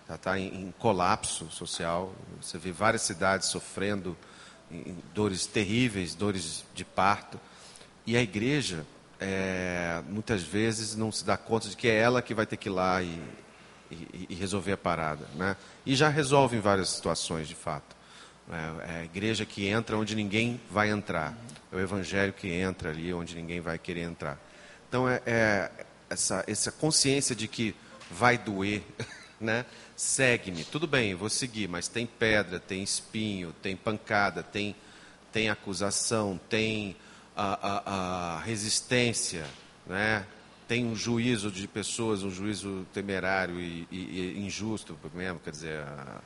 [0.00, 2.12] está tá em, em, colapso social.
[2.40, 4.16] Você vê várias cidades sofrendo
[4.70, 7.40] em, dores terríveis, dores de parto.
[8.06, 8.84] E a igreja,
[9.18, 12.68] é, muitas vezes, não se dá conta de que é ela que vai ter que
[12.68, 13.20] ir lá e,
[13.90, 15.26] e, resolver a parada.
[15.34, 15.56] Né?
[15.84, 17.96] E já resolve em várias situações, de fato.
[18.50, 21.36] É, é a igreja que entra onde ninguém vai entrar.
[21.72, 24.38] É o evangelho que entra ali onde ninguém vai querer entrar.
[24.88, 25.70] Então, é, é
[26.08, 27.74] essa, essa consciência de que
[28.10, 28.82] vai doer,
[29.40, 29.64] né?
[29.94, 30.64] Segue-me.
[30.64, 34.74] Tudo bem, vou seguir, mas tem pedra, tem espinho, tem pancada, tem,
[35.30, 36.96] tem acusação, tem
[37.36, 39.46] a, a, a resistência,
[39.86, 40.26] né?
[40.70, 45.80] Tem um juízo de pessoas, um juízo temerário e, e, e injusto mesmo, quer dizer,
[45.80, 46.20] a,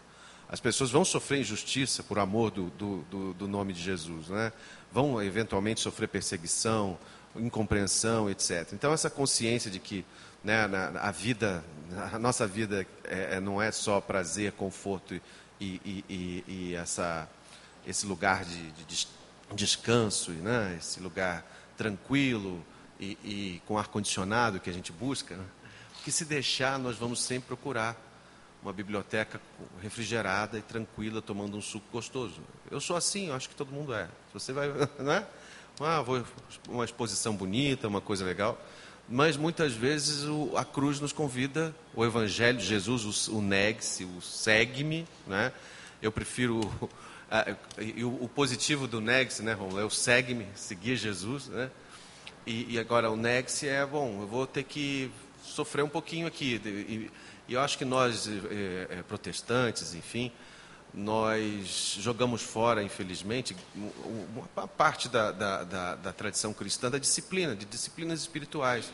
[0.51, 4.53] as pessoas vão sofrer injustiça por amor do, do, do, nome de Jesus, né?
[4.93, 6.99] vão eventualmente sofrer perseguição,
[7.35, 8.71] incompreensão, etc.
[8.75, 10.05] Então essa consciência de que
[10.45, 11.65] né, na, a vida,
[12.13, 15.15] a nossa vida é, é, não é só prazer, conforto
[15.59, 17.27] e, e, e essa,
[17.87, 19.09] esse lugar de, de
[19.55, 22.63] descanso, né, esse lugar tranquilo,
[22.99, 25.45] e, e com ar-condicionado que a gente busca, né?
[26.05, 27.97] que se deixar, nós vamos sempre procurar
[28.63, 29.41] uma biblioteca
[29.83, 32.41] refrigerada e tranquila, tomando um suco gostoso.
[32.71, 34.09] Eu sou assim, eu acho que todo mundo é.
[34.33, 34.69] Você vai,
[34.99, 35.27] né?
[35.81, 36.25] Ah, vou,
[36.69, 38.59] uma exposição bonita, uma coisa legal.
[39.09, 44.05] Mas muitas vezes o, a cruz nos convida, o Evangelho de Jesus, o, o negue-se,
[44.05, 45.07] o segue-me.
[45.27, 45.53] Né?
[46.01, 46.61] Eu prefiro.
[47.31, 47.57] A,
[48.05, 49.81] o, o, positivo do negue-se, né, Romulo?
[49.81, 51.49] É o segue-me, seguir Jesus.
[51.49, 51.71] Né?
[52.47, 55.11] E, e agora o Nex é, bom, eu vou ter que
[55.43, 56.61] sofrer um pouquinho aqui.
[56.65, 57.11] E,
[57.49, 60.31] e eu acho que nós, é, é, protestantes, enfim,
[60.93, 63.57] nós jogamos fora, infelizmente,
[64.55, 68.93] uma parte da, da, da, da, tradição cristã da disciplina, de disciplinas espirituais.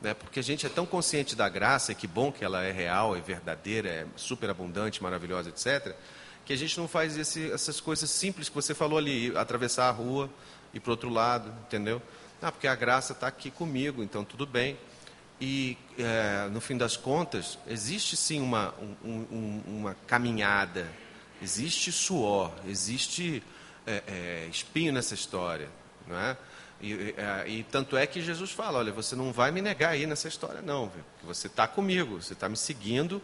[0.00, 0.14] Né?
[0.14, 3.14] Porque a gente é tão consciente da graça, e que bom que ela é real,
[3.14, 5.94] é verdadeira, é superabundante, maravilhosa, etc.,
[6.44, 9.92] que a gente não faz esse, essas coisas simples que você falou ali, atravessar a
[9.92, 10.28] rua,
[10.74, 12.02] ir para outro lado, entendeu?
[12.42, 14.76] Ah, porque a graça está aqui comigo, então tudo bem.
[15.40, 20.90] E, é, no fim das contas, existe sim uma, um, um, uma caminhada,
[21.40, 23.40] existe suor, existe
[23.86, 25.68] é, é, espinho nessa história.
[26.04, 26.36] Não é?
[26.80, 30.04] E, é, e, tanto é que Jesus fala: olha, você não vai me negar aí
[30.04, 31.04] nessa história, não, viu?
[31.22, 33.22] você está comigo, você está me seguindo,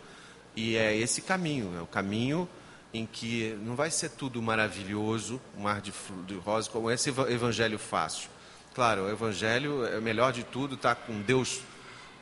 [0.55, 2.49] e é esse caminho, é o caminho
[2.95, 5.93] em que não vai ser tudo maravilhoso, um mar de,
[6.24, 8.31] de rosa, como esse evangelho fácil.
[8.78, 11.62] Claro, o Evangelho é melhor de tudo, está com Deus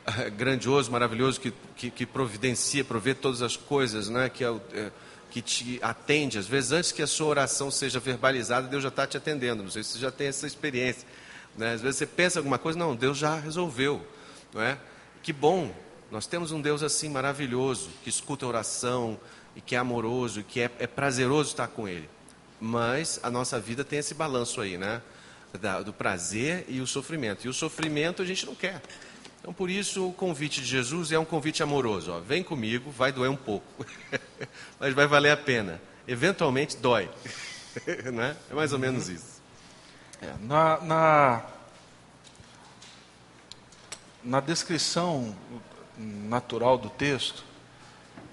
[0.07, 4.27] eh, grandioso, maravilhoso, que, que, que, providencia, provê todas as coisas, né?
[4.27, 4.91] que, é, é,
[5.29, 6.39] que te atende.
[6.39, 9.61] Às vezes, antes que a sua oração seja verbalizada, Deus já está te atendendo.
[9.61, 11.07] Não sei se você já tem essa experiência.
[11.55, 11.73] Né?
[11.73, 14.03] Às vezes você pensa alguma coisa, não, Deus já resolveu.
[14.51, 14.79] Não é?
[15.21, 15.71] Que bom,
[16.09, 19.19] nós temos um Deus assim maravilhoso, que escuta a oração,
[19.55, 22.09] e que é amoroso, e que é, é prazeroso estar com Ele.
[22.59, 25.03] Mas a nossa vida tem esse balanço aí, né?
[25.57, 27.45] Da, do prazer e o sofrimento.
[27.45, 28.81] E o sofrimento a gente não quer.
[29.39, 32.11] Então, por isso, o convite de Jesus é um convite amoroso.
[32.11, 33.85] Ó, Vem comigo, vai doer um pouco,
[34.79, 35.81] mas vai valer a pena.
[36.07, 37.09] Eventualmente, dói.
[38.13, 38.35] né?
[38.49, 39.41] É mais ou menos isso.
[40.21, 41.45] É, na, na,
[44.23, 45.35] na, descrição
[45.97, 47.43] natural do texto,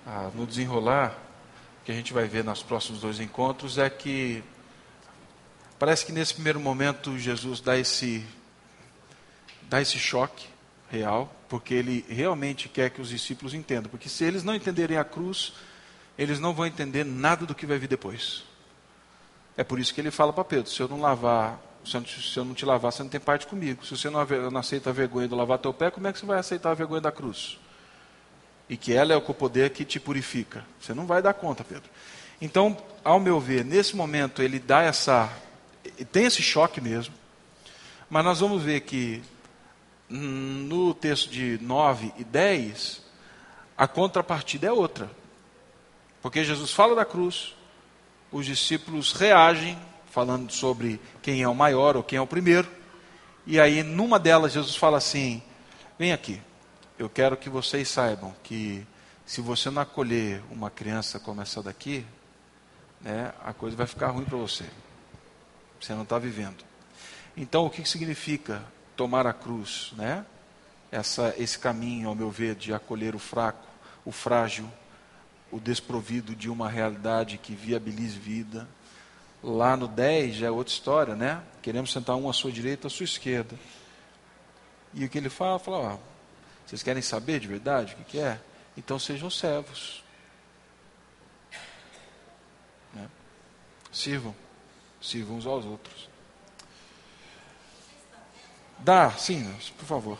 [0.07, 1.19] ah, no desenrolar,
[1.85, 4.43] que a gente vai ver nos próximos dois encontros, é que
[5.85, 8.25] Parece que nesse primeiro momento Jesus dá esse,
[9.69, 10.47] dá esse choque
[10.91, 13.91] real, porque ele realmente quer que os discípulos entendam.
[13.91, 15.53] Porque se eles não entenderem a cruz,
[16.17, 18.45] eles não vão entender nada do que vai vir depois.
[19.59, 21.99] É por isso que ele fala para Pedro: se eu não lavar, se
[22.39, 23.85] eu não, te lavar, você não tem parte comigo.
[23.85, 26.25] Se você não, não aceita a vergonha de lavar teu pé, como é que você
[26.25, 27.59] vai aceitar a vergonha da cruz?
[28.71, 30.65] E que ela é o poder que te purifica.
[30.81, 31.91] Você não vai dar conta, Pedro.
[32.41, 32.75] Então,
[33.05, 35.31] ao meu ver, nesse momento ele dá essa
[36.05, 37.15] tem esse choque mesmo,
[38.09, 39.23] mas nós vamos ver que
[40.09, 43.03] no texto de 9 e 10,
[43.77, 45.11] a contrapartida é outra.
[46.23, 47.55] Porque Jesus fala da cruz,
[48.31, 49.79] os discípulos reagem,
[50.11, 52.69] falando sobre quem é o maior ou quem é o primeiro,
[53.47, 55.43] e aí numa delas Jesus fala assim:
[55.99, 56.41] vem aqui,
[56.99, 58.87] eu quero que vocês saibam que
[59.27, 62.07] se você não acolher uma criança como essa daqui,
[63.01, 64.65] né, a coisa vai ficar ruim para você.
[65.85, 66.65] Você não está vivendo.
[67.37, 68.65] Então, o que significa
[68.97, 69.93] tomar a cruz?
[69.95, 70.25] Né?
[70.91, 73.67] Essa, esse caminho, ao meu ver, de acolher o fraco,
[74.03, 74.67] o frágil,
[75.53, 78.67] o desprovido de uma realidade que viabilize vida.
[79.43, 81.43] Lá no 10 já é outra história, né?
[81.61, 83.55] Queremos sentar um à sua direita, à sua esquerda.
[84.95, 85.59] E o que ele fala?
[85.59, 85.99] Fala, ó,
[86.65, 88.41] vocês querem saber de verdade o que, que é?
[88.75, 90.03] Então sejam servos.
[92.95, 93.07] Né?
[93.93, 94.35] Sirvam
[95.05, 96.09] sirvam uns aos outros.
[98.79, 99.45] Dá, sim,
[99.79, 100.19] por favor.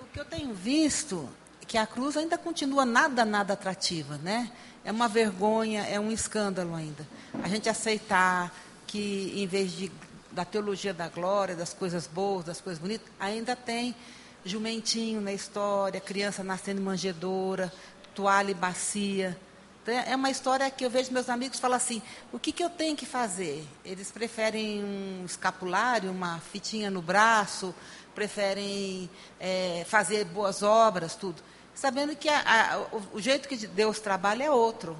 [0.00, 1.28] O que eu tenho visto
[1.60, 4.50] é que a cruz ainda continua nada, nada atrativa, né?
[4.84, 7.06] É uma vergonha, é um escândalo ainda.
[7.42, 8.52] A gente aceitar
[8.86, 9.92] que, em vez de,
[10.30, 13.94] da teologia da glória, das coisas boas, das coisas bonitas, ainda tem
[14.44, 17.72] jumentinho na história, criança nascendo manjedoura,
[18.14, 19.38] toalha e bacia.
[19.82, 22.00] Então, é uma história que eu vejo meus amigos falar assim:
[22.32, 23.66] o que, que eu tenho que fazer?
[23.84, 27.74] Eles preferem um escapulário, uma fitinha no braço,
[28.14, 29.10] preferem
[29.40, 31.42] é, fazer boas obras, tudo.
[31.74, 34.96] Sabendo que a, a, o, o, jeito que Deus trabalha é outro.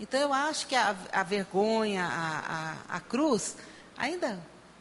[0.00, 2.04] Então eu acho que a, a vergonha,
[2.88, 3.56] a, cruz,
[3.96, 4.40] ainda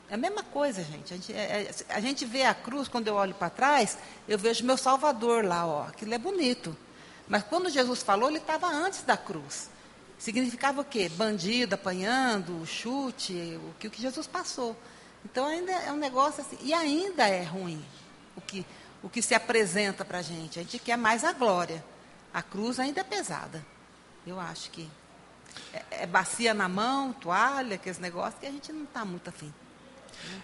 [0.10, 1.14] é a mesma coisa, gente.
[1.14, 4.40] A gente, é, é, a gente vê a cruz, quando eu olho para trás, eu
[4.40, 5.84] vejo meu Salvador lá, ó.
[5.84, 6.76] Aquilo é bonito.
[7.34, 9.68] Mas quando Jesus falou, ele estava antes da cruz.
[10.20, 11.10] Significava o quê?
[11.10, 14.78] Bandido apanhando, chute, o que, o que Jesus passou.
[15.26, 17.84] Então ainda é um negócio assim, e ainda é ruim
[18.36, 18.64] o que,
[19.02, 20.60] o que se apresenta para a gente.
[20.60, 21.84] A gente quer mais a glória.
[22.32, 23.66] A cruz ainda é pesada.
[24.28, 24.88] Eu acho que
[25.74, 29.52] é, é bacia na mão, toalha, aqueles negócios que a gente não está muito afim.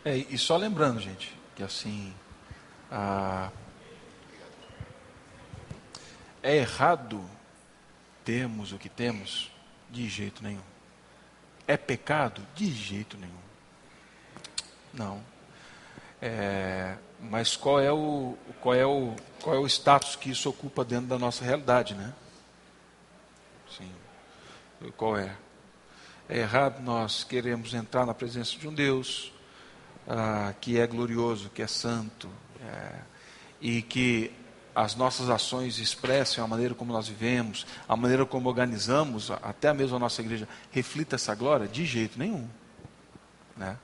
[0.03, 2.11] É, e só lembrando, gente, que assim.
[6.41, 7.23] É errado
[8.23, 9.51] termos o que temos?
[9.89, 10.61] De jeito nenhum.
[11.67, 12.45] É pecado?
[12.55, 13.33] De jeito nenhum.
[14.93, 15.23] Não.
[16.21, 20.83] É, mas qual é, o, qual, é o, qual é o status que isso ocupa
[20.83, 22.13] dentro da nossa realidade, né?
[23.77, 23.91] Sim.
[24.95, 25.35] Qual é?
[26.27, 29.33] É errado nós queremos entrar na presença de um Deus
[30.07, 32.29] ah, que é glorioso, que é santo,
[32.61, 32.99] é,
[33.61, 34.31] e que
[34.73, 39.95] as nossas ações expressem a maneira como nós vivemos, a maneira como organizamos, até mesmo
[39.95, 41.67] a nossa igreja, reflita essa glória?
[41.67, 42.47] De jeito nenhum.
[43.57, 43.77] Né?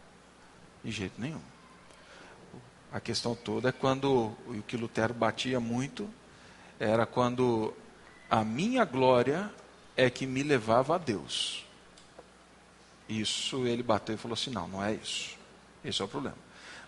[0.84, 1.42] De jeito nenhum.
[2.92, 6.10] A questão toda é quando o que Lutero batia muito
[6.80, 7.74] era quando
[8.30, 9.52] a minha glória
[9.98, 11.66] é que me levava a Deus.
[13.08, 15.38] Isso ele bateu e falou assim: não, não é isso.
[15.84, 16.38] Esse é o problema.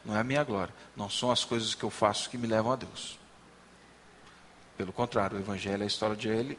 [0.03, 0.73] Não é a minha glória.
[0.95, 3.16] Não são as coisas que eu faço que me levam a Deus.
[4.77, 6.57] Pelo contrário, o Evangelho é a história de ele,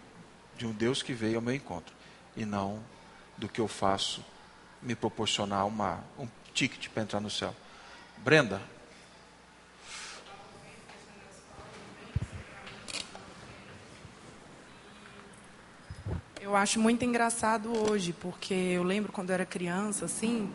[0.57, 1.95] de um Deus que veio ao meu encontro.
[2.37, 2.83] E não
[3.37, 4.25] do que eu faço
[4.83, 7.55] me proporcionar uma, um ticket para entrar no céu.
[8.17, 8.61] Brenda.
[16.41, 20.53] Eu acho muito engraçado hoje, porque eu lembro quando eu era criança, assim,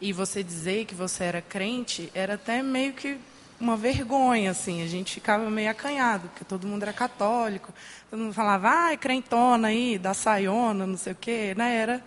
[0.00, 3.18] e você dizer que você era crente, era até meio que
[3.60, 4.82] uma vergonha, assim.
[4.82, 7.72] A gente ficava meio acanhado, porque todo mundo era católico.
[8.10, 11.76] Todo mundo falava, ai, crentona aí, da saiona, não sei o quê, né?
[11.76, 12.04] Era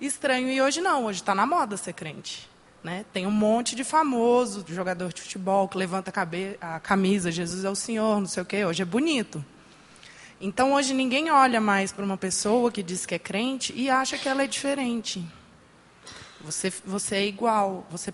[0.00, 0.48] estranho.
[0.48, 2.50] E hoje não, hoje está na moda ser crente.
[2.82, 3.04] Né?
[3.12, 6.12] Tem um monte de famoso, jogador de futebol, que levanta
[6.60, 8.64] a, camisa, Jesus é o Senhor, não sei o quê.
[8.64, 9.44] Hoje é bonito.
[10.40, 14.18] Então, hoje ninguém olha mais para uma pessoa que diz que é crente e acha
[14.18, 15.24] que ela é diferente.
[16.40, 17.86] Você, você é igual.
[17.88, 18.12] Você...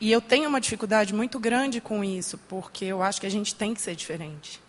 [0.00, 3.54] E eu tenho uma dificuldade muito grande com isso, porque eu acho que a gente
[3.54, 4.60] tem que ser diferente.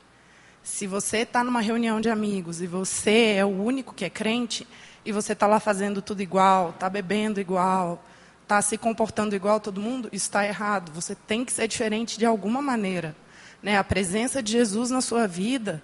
[0.64, 4.68] Se você está numa reunião de amigos e você é o único que é crente,
[5.06, 8.04] e você está lá fazendo tudo igual, está bebendo igual,
[8.44, 10.92] está se comportando igual a todo mundo, isso está errado.
[10.94, 13.16] Você tem que ser diferente de alguma maneira.
[13.64, 13.78] Né?
[13.78, 15.82] A presença de Jesus na sua vida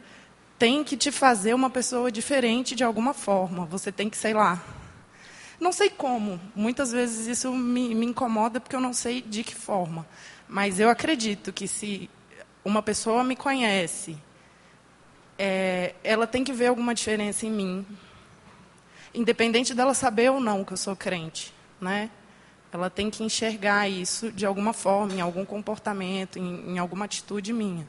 [0.59, 3.65] tem que te fazer uma pessoa diferente de alguma forma.
[3.65, 4.61] Você tem que, sei lá.
[5.63, 6.41] Não sei como.
[6.53, 10.05] Muitas vezes isso me, me incomoda porque eu não sei de que forma.
[10.45, 12.09] Mas eu acredito que se
[12.65, 14.17] uma pessoa me conhece,
[15.39, 17.85] é, ela tem que ver alguma diferença em mim,
[19.13, 22.09] independente dela saber ou não que eu sou crente, né?
[22.69, 27.53] Ela tem que enxergar isso de alguma forma, em algum comportamento, em, em alguma atitude
[27.53, 27.87] minha.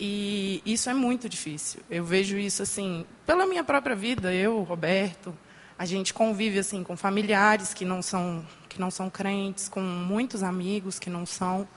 [0.00, 1.82] E isso é muito difícil.
[1.90, 5.36] Eu vejo isso assim, pela minha própria vida, eu, Roberto,
[5.78, 10.42] a gente convive assim com familiares que não são que não são crentes, com muitos
[10.42, 11.68] amigos que não são.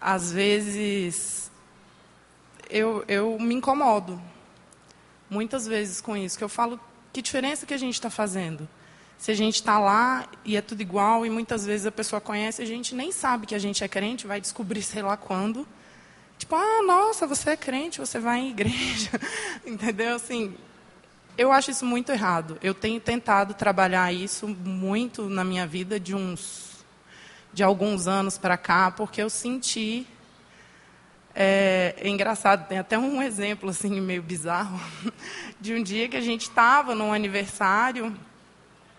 [0.00, 1.50] Às vezes
[2.70, 4.20] eu, eu me incomodo
[5.28, 6.80] muitas vezes com isso, que eu falo
[7.12, 8.68] que diferença que a gente está fazendo.
[9.18, 12.62] Se a gente está lá e é tudo igual e muitas vezes a pessoa conhece,
[12.62, 15.68] a gente nem sabe que a gente é crente, vai descobrir sei lá quando.
[16.38, 19.10] Tipo, ah, nossa, você é crente, você vai em igreja.
[19.66, 20.16] Entendeu?
[20.16, 20.56] Assim,
[21.40, 22.58] eu acho isso muito errado.
[22.62, 26.84] Eu tenho tentado trabalhar isso muito na minha vida de uns
[27.50, 30.06] de alguns anos para cá, porque eu senti
[31.34, 34.78] é, é, engraçado, tem até um exemplo assim meio bizarro
[35.58, 38.14] de um dia que a gente estava num aniversário,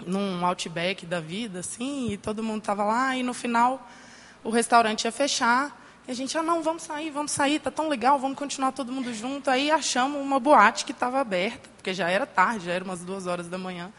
[0.03, 3.88] num outback da vida, assim, e todo mundo estava lá e no final
[4.43, 7.88] o restaurante ia fechar e a gente, ah, não, vamos sair, vamos sair, tá tão
[7.88, 9.49] legal, vamos continuar todo mundo junto.
[9.49, 13.28] Aí achamos uma boate que estava aberta, porque já era tarde, já era umas duas
[13.28, 13.91] horas da manhã.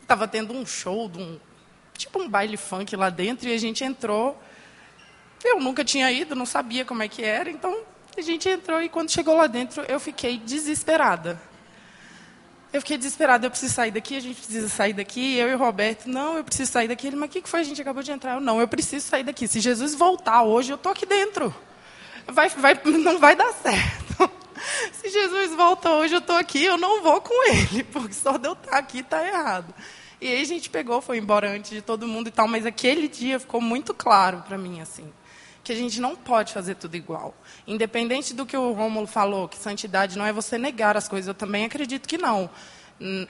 [0.00, 1.38] Estava tendo um show, um,
[1.96, 4.40] tipo um baile funk lá dentro, e a gente entrou.
[5.44, 7.82] Eu nunca tinha ido, não sabia como é que era, então
[8.16, 11.40] a gente entrou e quando chegou lá dentro eu fiquei desesperada.
[12.72, 15.36] Eu fiquei desesperada, eu preciso sair daqui, a gente precisa sair daqui.
[15.36, 17.06] Eu e o Roberto, não, eu preciso sair daqui.
[17.06, 17.60] Ele, mas o que foi?
[17.60, 18.34] A gente acabou de entrar.
[18.34, 19.48] Eu, não, eu preciso sair daqui.
[19.48, 21.54] Se Jesus voltar hoje, eu estou aqui dentro.
[22.26, 24.30] Vai, vai, não vai dar certo.
[24.92, 28.48] Se Jesus volta hoje, eu estou aqui, eu não vou com ele, porque só de
[28.48, 29.72] eu estar aqui está errado.
[30.20, 33.06] E aí a gente pegou, foi embora antes de todo mundo e tal, mas aquele
[33.06, 35.10] dia ficou muito claro para mim, assim,
[35.68, 37.34] que a gente não pode fazer tudo igual.
[37.66, 41.34] Independente do que o Rômulo falou, que santidade não é você negar as coisas, eu
[41.34, 42.48] também acredito que não.
[42.98, 43.26] Hum,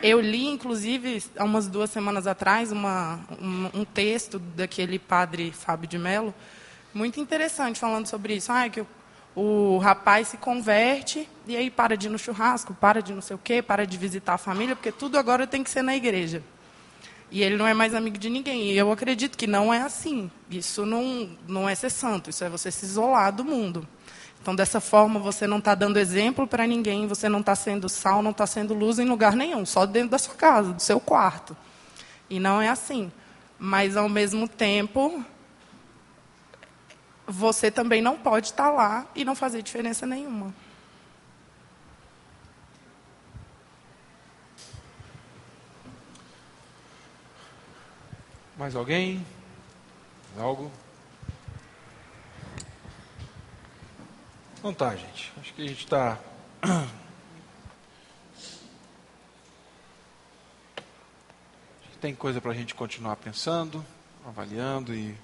[0.00, 5.88] eu li, inclusive, há umas duas semanas atrás, uma, um, um texto daquele padre Fábio
[5.88, 6.32] de Mello,
[6.94, 8.52] muito interessante, falando sobre isso.
[8.52, 8.86] Ah, que o,
[9.34, 13.34] o rapaz se converte e aí para de ir no churrasco, para de não sei
[13.34, 16.44] o quê, para de visitar a família, porque tudo agora tem que ser na igreja.
[17.32, 18.70] E ele não é mais amigo de ninguém.
[18.70, 20.30] E eu acredito que não é assim.
[20.50, 23.88] Isso não, não é ser santo, isso é você se isolar do mundo.
[24.40, 28.22] Então, dessa forma, você não está dando exemplo para ninguém, você não está sendo sal,
[28.22, 31.56] não está sendo luz em lugar nenhum, só dentro da sua casa, do seu quarto.
[32.28, 33.10] E não é assim.
[33.58, 35.24] Mas, ao mesmo tempo,
[37.26, 40.52] você também não pode estar tá lá e não fazer diferença nenhuma.
[48.62, 49.26] Mais alguém?
[50.38, 50.70] Algo?
[54.62, 55.32] Não tá, gente.
[55.40, 56.16] Acho que a gente está.
[62.00, 63.84] Tem coisa para a gente continuar pensando,
[64.24, 65.18] avaliando e